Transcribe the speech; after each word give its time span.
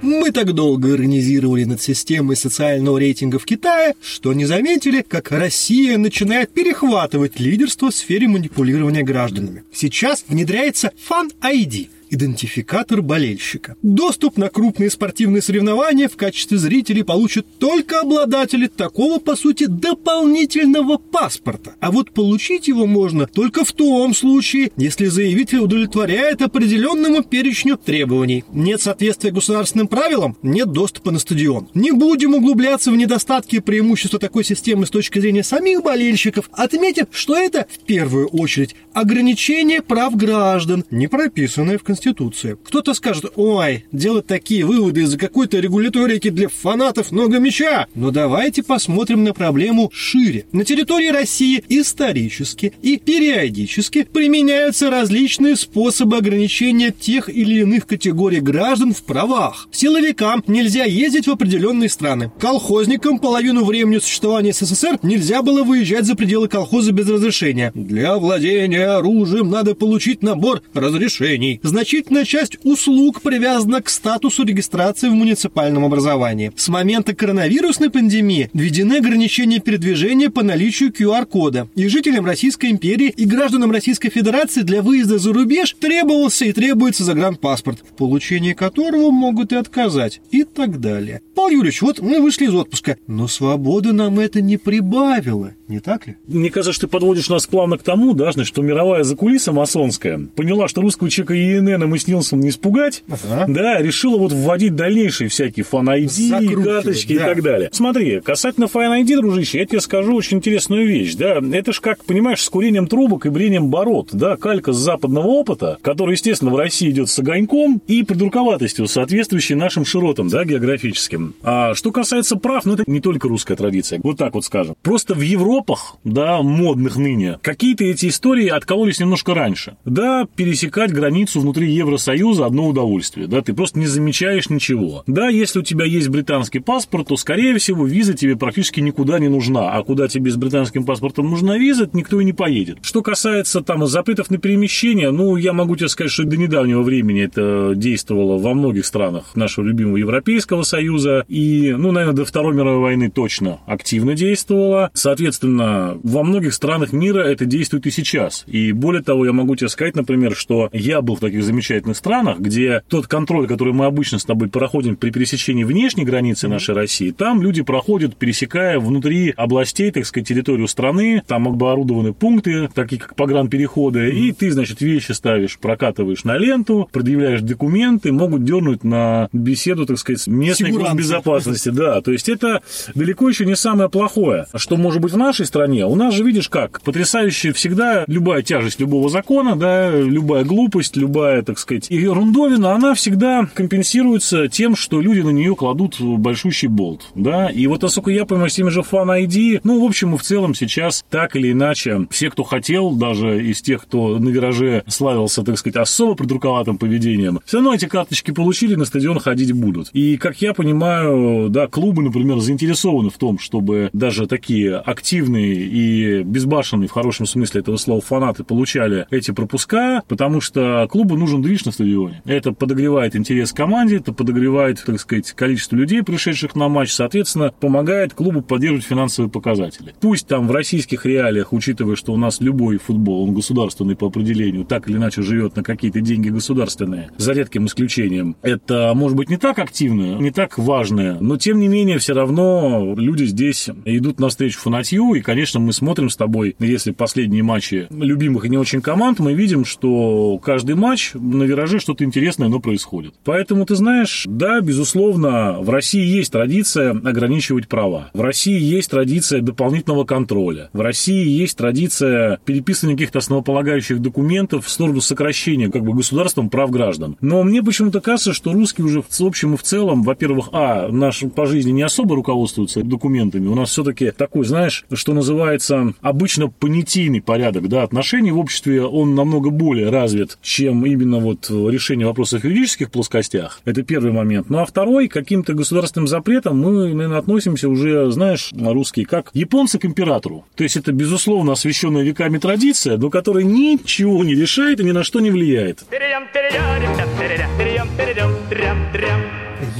Мы 0.00 0.30
так 0.30 0.52
долго 0.52 0.90
иронизировали 0.90 1.64
над 1.64 1.82
системой 1.82 2.36
социального 2.36 2.98
рейтинга 2.98 3.40
в 3.40 3.46
Китае, 3.46 3.94
что 4.00 4.32
не 4.32 4.44
заметили, 4.44 5.02
как 5.02 5.32
Россия 5.32 5.98
начинает 5.98 6.54
перехватывать 6.54 7.40
лидерство 7.40 7.90
в 7.90 7.94
сфере 7.96 8.28
манипулирования 8.28 9.02
гражданами. 9.02 9.64
Сейчас 9.72 10.24
внедряется 10.28 10.92
Fan 11.08 11.32
ID– 11.40 11.88
идентификатор 12.12 13.00
болельщика. 13.00 13.74
Доступ 13.82 14.36
на 14.36 14.50
крупные 14.50 14.90
спортивные 14.90 15.40
соревнования 15.40 16.08
в 16.08 16.16
качестве 16.16 16.58
зрителей 16.58 17.02
получат 17.02 17.46
только 17.58 18.00
обладатели 18.00 18.66
такого, 18.66 19.18
по 19.18 19.34
сути, 19.34 19.64
дополнительного 19.64 20.98
паспорта. 20.98 21.74
А 21.80 21.90
вот 21.90 22.12
получить 22.12 22.68
его 22.68 22.86
можно 22.86 23.26
только 23.26 23.64
в 23.64 23.72
том 23.72 24.14
случае, 24.14 24.72
если 24.76 25.06
заявитель 25.06 25.60
удовлетворяет 25.60 26.42
определенному 26.42 27.22
перечню 27.22 27.78
требований. 27.78 28.44
Нет 28.52 28.82
соответствия 28.82 29.30
государственным 29.30 29.88
правилам, 29.88 30.36
нет 30.42 30.70
доступа 30.70 31.12
на 31.12 31.18
стадион. 31.18 31.68
Не 31.72 31.92
будем 31.92 32.34
углубляться 32.34 32.90
в 32.90 32.96
недостатки 32.96 33.56
и 33.56 33.60
преимущества 33.60 34.18
такой 34.18 34.44
системы 34.44 34.84
с 34.84 34.90
точки 34.90 35.18
зрения 35.18 35.42
самих 35.42 35.82
болельщиков, 35.82 36.50
отметив, 36.52 37.06
что 37.10 37.36
это, 37.36 37.66
в 37.70 37.86
первую 37.86 38.28
очередь, 38.28 38.76
ограничение 38.92 39.80
прав 39.80 40.14
граждан, 40.14 40.84
не 40.90 41.06
прописанное 41.06 41.78
в 41.78 41.82
Конституции 41.82 42.01
Конституции. 42.02 42.56
Кто-то 42.64 42.94
скажет, 42.94 43.26
ой, 43.36 43.84
делать 43.92 44.26
такие 44.26 44.64
выводы 44.64 45.02
из-за 45.02 45.18
какой-то 45.18 45.60
регуляторики 45.60 46.30
для 46.30 46.48
фанатов 46.48 47.12
много 47.12 47.38
меча. 47.38 47.86
Но 47.94 48.10
давайте 48.10 48.64
посмотрим 48.64 49.22
на 49.22 49.32
проблему 49.32 49.88
шире. 49.94 50.46
На 50.50 50.64
территории 50.64 51.08
России 51.08 51.62
исторически 51.68 52.72
и 52.82 52.96
периодически 52.96 54.02
применяются 54.02 54.90
различные 54.90 55.54
способы 55.54 56.16
ограничения 56.16 56.90
тех 56.90 57.28
или 57.28 57.60
иных 57.60 57.86
категорий 57.86 58.40
граждан 58.40 58.94
в 58.94 59.04
правах. 59.04 59.68
Силовикам 59.70 60.42
нельзя 60.48 60.84
ездить 60.84 61.28
в 61.28 61.30
определенные 61.30 61.88
страны. 61.88 62.32
Колхозникам 62.40 63.20
половину 63.20 63.64
времени 63.64 63.98
существования 63.98 64.52
СССР 64.52 64.98
нельзя 65.04 65.42
было 65.42 65.62
выезжать 65.62 66.06
за 66.06 66.16
пределы 66.16 66.48
колхоза 66.48 66.90
без 66.90 67.08
разрешения. 67.08 67.70
Для 67.76 68.16
владения 68.16 68.86
оружием 68.86 69.50
надо 69.50 69.76
получить 69.76 70.22
набор 70.22 70.62
разрешений. 70.74 71.60
Значит, 71.62 71.91
значительная 71.92 72.24
часть 72.24 72.56
услуг 72.64 73.20
привязана 73.20 73.82
к 73.82 73.90
статусу 73.90 74.44
регистрации 74.44 75.10
в 75.10 75.12
муниципальном 75.12 75.84
образовании. 75.84 76.50
С 76.56 76.68
момента 76.68 77.14
коронавирусной 77.14 77.90
пандемии 77.90 78.48
введены 78.54 78.94
ограничения 78.94 79.60
передвижения 79.60 80.30
по 80.30 80.42
наличию 80.42 80.90
QR-кода. 80.90 81.68
И 81.74 81.86
жителям 81.88 82.24
Российской 82.24 82.70
империи 82.70 83.12
и 83.14 83.26
гражданам 83.26 83.70
Российской 83.72 84.08
Федерации 84.08 84.62
для 84.62 84.80
выезда 84.80 85.18
за 85.18 85.34
рубеж 85.34 85.76
требовался 85.78 86.46
и 86.46 86.52
требуется 86.54 87.04
загранпаспорт, 87.04 87.80
в 87.80 87.94
получении 87.94 88.54
которого 88.54 89.10
могут 89.10 89.52
и 89.52 89.56
отказать, 89.56 90.22
и 90.30 90.44
так 90.44 90.80
далее. 90.80 91.20
Павел 91.34 91.58
Юрьевич, 91.58 91.82
вот 91.82 92.00
мы 92.00 92.22
вышли 92.22 92.46
из 92.46 92.54
отпуска, 92.54 92.96
но 93.06 93.28
свободы 93.28 93.92
нам 93.92 94.18
это 94.18 94.40
не 94.40 94.56
прибавило, 94.56 95.52
не 95.72 95.80
так 95.80 96.06
ли? 96.06 96.16
Мне 96.26 96.50
кажется, 96.50 96.72
что 96.72 96.86
ты 96.86 96.90
подводишь 96.90 97.28
нас 97.28 97.46
плавно 97.46 97.76
к 97.76 97.82
тому, 97.82 98.14
да, 98.14 98.32
что 98.32 98.62
мировая 98.62 99.02
закулиса 99.02 99.52
масонская 99.52 100.20
поняла, 100.36 100.68
что 100.68 100.80
русского 100.80 101.10
человека 101.10 101.34
ИНН 101.34 101.82
Бена 101.82 101.86
Маснилсон 101.86 102.40
не 102.40 102.50
испугать, 102.50 103.02
ага. 103.08 103.46
да, 103.48 103.80
решила 103.80 104.18
вот 104.18 104.32
вводить 104.32 104.76
дальнейшие 104.76 105.28
всякие 105.28 105.64
фан-ID, 105.64 106.62
карточки 106.62 107.16
да. 107.16 107.24
и 107.24 107.34
так 107.34 107.42
далее. 107.42 107.70
Смотри, 107.72 108.20
касательно 108.20 108.68
фан-ID, 108.68 109.16
дружище, 109.16 109.58
я 109.58 109.66
тебе 109.66 109.80
скажу 109.80 110.14
очень 110.14 110.36
интересную 110.36 110.86
вещь, 110.86 111.14
да, 111.14 111.40
это 111.52 111.72
ж 111.72 111.80
как, 111.80 112.04
понимаешь, 112.04 112.42
с 112.42 112.48
курением 112.50 112.86
трубок 112.86 113.24
и 113.24 113.30
брением 113.30 113.68
бород, 113.68 114.10
да, 114.12 114.36
калька 114.36 114.72
с 114.72 114.76
западного 114.76 115.26
опыта, 115.26 115.78
который, 115.80 116.12
естественно, 116.12 116.50
в 116.50 116.56
России 116.56 116.90
идет 116.90 117.08
с 117.08 117.18
огоньком 117.18 117.80
и 117.86 118.02
придурковатостью, 118.02 118.86
соответствующей 118.86 119.54
нашим 119.54 119.84
широтам, 119.84 120.28
да, 120.28 120.44
географическим. 120.44 121.34
А 121.42 121.74
что 121.74 121.90
касается 121.90 122.36
прав, 122.36 122.66
ну, 122.66 122.74
это 122.74 122.84
не 122.86 123.00
только 123.00 123.28
русская 123.28 123.56
традиция, 123.56 123.98
вот 124.02 124.18
так 124.18 124.34
вот 124.34 124.44
скажем. 124.44 124.74
Просто 124.82 125.14
в 125.14 125.20
Европах, 125.62 125.96
да, 126.04 126.42
модных 126.42 126.96
ныне, 126.96 127.38
какие-то 127.40 127.84
эти 127.84 128.08
истории 128.08 128.48
откололись 128.48 128.98
немножко 128.98 129.34
раньше. 129.34 129.76
Да, 129.84 130.26
пересекать 130.36 130.92
границу 130.92 131.40
внутри 131.40 131.70
Евросоюза 131.72 132.46
одно 132.46 132.68
удовольствие, 132.68 133.28
да, 133.28 133.42
ты 133.42 133.54
просто 133.54 133.78
не 133.78 133.86
замечаешь 133.86 134.50
ничего. 134.50 135.04
Да, 135.06 135.28
если 135.28 135.60
у 135.60 135.62
тебя 135.62 135.84
есть 135.84 136.08
британский 136.08 136.58
паспорт, 136.58 137.08
то, 137.08 137.16
скорее 137.16 137.56
всего, 137.58 137.86
виза 137.86 138.14
тебе 138.14 138.36
практически 138.36 138.80
никуда 138.80 139.18
не 139.18 139.28
нужна, 139.28 139.70
а 139.72 139.82
куда 139.84 140.08
тебе 140.08 140.30
с 140.30 140.36
британским 140.36 140.84
паспортом 140.84 141.30
нужна 141.30 141.56
виза, 141.56 141.88
никто 141.92 142.20
и 142.20 142.24
не 142.24 142.32
поедет. 142.32 142.78
Что 142.82 143.02
касается 143.02 143.60
там 143.60 143.86
запретов 143.86 144.30
на 144.30 144.38
перемещение, 144.38 145.10
ну, 145.10 145.36
я 145.36 145.52
могу 145.52 145.76
тебе 145.76 145.88
сказать, 145.88 146.12
что 146.12 146.24
до 146.24 146.36
недавнего 146.36 146.82
времени 146.82 147.22
это 147.22 147.74
действовало 147.76 148.38
во 148.38 148.54
многих 148.54 148.84
странах 148.84 149.36
нашего 149.36 149.64
любимого 149.64 149.96
Европейского 149.96 150.62
Союза, 150.62 151.24
и, 151.28 151.74
ну, 151.76 151.92
наверное, 151.92 152.16
до 152.16 152.24
Второй 152.24 152.54
мировой 152.54 152.80
войны 152.80 153.10
точно 153.10 153.60
активно 153.66 154.14
действовало. 154.14 154.90
Соответственно, 154.94 155.51
во 155.58 156.22
многих 156.22 156.54
странах 156.54 156.92
мира 156.92 157.20
это 157.20 157.44
действует 157.44 157.86
и 157.86 157.90
сейчас. 157.90 158.44
И 158.46 158.72
более 158.72 159.02
того, 159.02 159.26
я 159.26 159.32
могу 159.32 159.56
тебе 159.56 159.68
сказать, 159.68 159.96
например, 159.96 160.34
что 160.34 160.68
я 160.72 161.02
был 161.02 161.16
в 161.16 161.20
таких 161.20 161.42
замечательных 161.42 161.96
странах, 161.96 162.38
где 162.38 162.82
тот 162.88 163.06
контроль, 163.06 163.46
который 163.46 163.72
мы 163.72 163.86
обычно 163.86 164.18
с 164.18 164.24
тобой 164.24 164.48
проходим 164.48 164.96
при 164.96 165.10
пересечении 165.10 165.64
внешней 165.64 166.04
границы 166.04 166.48
нашей 166.48 166.74
России, 166.74 167.10
там 167.10 167.42
люди 167.42 167.62
проходят, 167.62 168.16
пересекая 168.16 168.78
внутри 168.78 169.32
областей, 169.36 169.90
так 169.90 170.06
сказать, 170.06 170.28
территорию 170.28 170.68
страны, 170.68 171.22
там 171.26 171.48
оборудованы 171.48 172.12
пункты, 172.12 172.68
такие 172.74 173.00
как 173.00 173.16
погранпереходы, 173.16 174.10
и 174.10 174.32
ты, 174.32 174.50
значит, 174.50 174.80
вещи 174.80 175.12
ставишь, 175.12 175.58
прокатываешь 175.58 176.24
на 176.24 176.36
ленту, 176.38 176.88
предъявляешь 176.92 177.40
документы, 177.40 178.12
могут 178.12 178.44
дернуть 178.44 178.84
на 178.84 179.28
беседу, 179.32 179.86
так 179.86 179.98
сказать, 179.98 180.26
местной 180.26 180.72
безопасности, 180.94 181.70
да, 181.70 182.00
то 182.00 182.12
есть 182.12 182.28
это 182.28 182.60
далеко 182.94 183.28
еще 183.28 183.46
не 183.46 183.56
самое 183.56 183.88
плохое. 183.88 184.46
Что 184.54 184.76
может 184.76 185.00
быть 185.00 185.12
в 185.12 185.16
нашей 185.16 185.31
стране? 185.32 185.86
У 185.86 185.94
нас 185.94 186.14
же, 186.14 186.24
видишь 186.24 186.48
как, 186.48 186.80
потрясающая 186.82 187.52
всегда 187.52 188.04
любая 188.06 188.42
тяжесть 188.42 188.80
любого 188.80 189.08
закона, 189.08 189.56
да, 189.56 189.90
любая 189.90 190.44
глупость, 190.44 190.96
любая, 190.96 191.42
так 191.42 191.58
сказать. 191.58 191.88
Ерундовина, 191.90 192.72
она 192.74 192.94
всегда 192.94 193.48
компенсируется 193.54 194.48
тем, 194.48 194.76
что 194.76 195.00
люди 195.00 195.20
на 195.20 195.30
нее 195.30 195.54
кладут 195.54 196.00
большущий 196.00 196.68
болт, 196.68 197.06
да, 197.14 197.48
и 197.48 197.66
вот, 197.66 197.82
насколько 197.82 198.10
я 198.10 198.24
понимаю, 198.24 198.50
с 198.50 198.54
теми 198.54 198.68
же 198.68 198.82
фан 198.82 199.10
ID, 199.10 199.60
ну, 199.64 199.82
в 199.82 199.84
общем 199.84 200.14
и 200.14 200.18
в 200.18 200.22
целом 200.22 200.54
сейчас 200.54 201.04
так 201.10 201.36
или 201.36 201.52
иначе 201.52 202.06
все, 202.10 202.30
кто 202.30 202.42
хотел, 202.42 202.92
даже 202.92 203.44
из 203.44 203.62
тех, 203.62 203.82
кто 203.82 204.18
на 204.18 204.28
вираже 204.28 204.84
славился, 204.86 205.42
так 205.42 205.58
сказать, 205.58 205.76
особо 205.76 206.14
придурковатым 206.14 206.78
поведением, 206.78 207.40
все 207.44 207.58
равно 207.58 207.74
эти 207.74 207.86
карточки 207.86 208.30
получили, 208.30 208.74
на 208.74 208.84
стадион 208.84 209.18
ходить 209.18 209.52
будут. 209.52 209.90
И, 209.92 210.16
как 210.16 210.40
я 210.42 210.54
понимаю, 210.54 211.48
да, 211.50 211.66
клубы, 211.66 212.02
например, 212.02 212.38
заинтересованы 212.38 213.10
в 213.10 213.18
том, 213.18 213.38
чтобы 213.38 213.90
даже 213.92 214.26
такие 214.26 214.76
активные 214.76 215.21
и 215.30 216.22
безбашенные, 216.22 216.88
в 216.88 216.92
хорошем 216.92 217.26
смысле 217.26 217.60
этого 217.60 217.76
слова, 217.76 218.00
фанаты 218.00 218.44
получали 218.44 219.06
эти 219.10 219.30
пропуска, 219.30 220.02
потому 220.08 220.40
что 220.40 220.86
клубу 220.90 221.16
нужен 221.16 221.42
движ 221.42 221.64
на 221.64 221.72
стадионе. 221.72 222.22
Это 222.24 222.52
подогревает 222.52 223.16
интерес 223.16 223.52
к 223.52 223.56
команде, 223.56 223.96
это 223.96 224.12
подогревает, 224.12 224.82
так 224.84 225.00
сказать, 225.00 225.32
количество 225.32 225.76
людей, 225.76 226.02
пришедших 226.02 226.54
на 226.54 226.68
матч, 226.68 226.92
соответственно, 226.92 227.52
помогает 227.58 228.14
клубу 228.14 228.42
поддерживать 228.42 228.84
финансовые 228.84 229.30
показатели. 229.30 229.94
Пусть 230.00 230.26
там 230.26 230.46
в 230.46 230.52
российских 230.52 231.06
реалиях, 231.06 231.52
учитывая, 231.52 231.96
что 231.96 232.12
у 232.12 232.16
нас 232.16 232.40
любой 232.40 232.78
футбол, 232.78 233.24
он 233.24 233.34
государственный 233.34 233.96
по 233.96 234.06
определению, 234.06 234.64
так 234.64 234.88
или 234.88 234.96
иначе 234.96 235.22
живет 235.22 235.56
на 235.56 235.62
какие-то 235.62 236.00
деньги 236.00 236.28
государственные, 236.28 237.10
за 237.16 237.32
редким 237.32 237.66
исключением, 237.66 238.36
это 238.42 238.92
может 238.94 239.16
быть 239.16 239.30
не 239.30 239.36
так 239.36 239.58
активно, 239.58 240.18
не 240.18 240.30
так 240.30 240.58
важное, 240.58 241.18
но 241.20 241.36
тем 241.36 241.60
не 241.60 241.68
менее 241.68 241.98
все 241.98 242.14
равно 242.14 242.94
люди 242.96 243.24
здесь 243.24 243.68
идут 243.84 244.20
навстречу 244.20 244.58
фанатью, 244.60 245.11
и, 245.14 245.20
конечно, 245.20 245.60
мы 245.60 245.72
смотрим 245.72 246.10
с 246.10 246.16
тобой, 246.16 246.56
если 246.58 246.90
последние 246.90 247.42
матчи 247.42 247.86
любимых 247.90 248.44
и 248.44 248.48
не 248.48 248.58
очень 248.58 248.80
команд, 248.80 249.18
мы 249.18 249.34
видим, 249.34 249.64
что 249.64 250.38
каждый 250.38 250.74
матч 250.74 251.12
на 251.14 251.44
вираже 251.44 251.78
что-то 251.78 252.04
интересное, 252.04 252.48
но 252.48 252.60
происходит. 252.60 253.14
Поэтому, 253.24 253.66
ты 253.66 253.74
знаешь, 253.74 254.24
да, 254.28 254.60
безусловно, 254.60 255.58
в 255.60 255.70
России 255.70 256.04
есть 256.04 256.32
традиция 256.32 256.90
ограничивать 256.90 257.68
права. 257.68 258.10
В 258.12 258.20
России 258.20 258.60
есть 258.60 258.90
традиция 258.90 259.40
дополнительного 259.40 260.04
контроля. 260.04 260.70
В 260.72 260.80
России 260.80 261.26
есть 261.26 261.56
традиция 261.56 262.38
переписывания 262.44 262.96
каких-то 262.96 263.18
основополагающих 263.18 264.00
документов 264.00 264.66
в 264.66 264.70
сторону 264.70 265.00
сокращения 265.00 265.70
как 265.70 265.82
бы 265.82 265.94
государством 265.94 266.50
прав 266.50 266.70
граждан. 266.70 267.16
Но 267.20 267.42
мне 267.42 267.62
почему-то 267.62 268.00
кажется, 268.00 268.32
что 268.32 268.52
русские 268.52 268.86
уже 268.86 269.02
в 269.02 269.20
общем 269.20 269.54
и 269.54 269.56
в 269.56 269.62
целом, 269.62 270.02
во-первых, 270.02 270.48
а, 270.52 270.88
наш 270.88 271.22
по 271.34 271.46
жизни 271.46 271.70
не 271.72 271.82
особо 271.82 272.16
руководствуются 272.16 272.82
документами. 272.82 273.46
У 273.48 273.54
нас 273.54 273.70
все-таки 273.70 274.10
такой, 274.10 274.44
знаешь, 274.44 274.84
что 275.02 275.14
называется, 275.14 275.94
обычно 276.00 276.48
понятийный 276.48 277.20
порядок 277.20 277.68
да, 277.68 277.82
отношений 277.82 278.30
в 278.30 278.38
обществе, 278.38 278.84
он 278.84 279.16
намного 279.16 279.50
более 279.50 279.90
развит, 279.90 280.38
чем 280.42 280.86
именно 280.86 281.18
вот 281.18 281.50
решение 281.50 282.06
вопросов 282.06 282.42
в 282.42 282.44
юридических 282.44 282.88
плоскостях. 282.88 283.60
Это 283.64 283.82
первый 283.82 284.12
момент. 284.12 284.48
Ну 284.48 284.58
а 284.58 284.64
второй, 284.64 285.08
каким-то 285.08 285.54
государственным 285.54 286.06
запретом 286.06 286.60
мы, 286.60 286.94
наверное, 286.94 287.18
относимся 287.18 287.68
уже, 287.68 288.12
знаешь, 288.12 288.52
русские, 288.56 289.04
как 289.04 289.30
японцы 289.34 289.80
к 289.80 289.84
императору. 289.84 290.44
То 290.54 290.62
есть 290.62 290.76
это, 290.76 290.92
безусловно, 290.92 291.54
освященная 291.54 292.04
веками 292.04 292.38
традиция, 292.38 292.96
но 292.96 293.10
которая 293.10 293.42
ничего 293.42 294.22
не 294.22 294.36
решает 294.36 294.78
и 294.78 294.84
ни 294.84 294.92
на 294.92 295.02
что 295.02 295.18
не 295.18 295.32
влияет. 295.32 295.84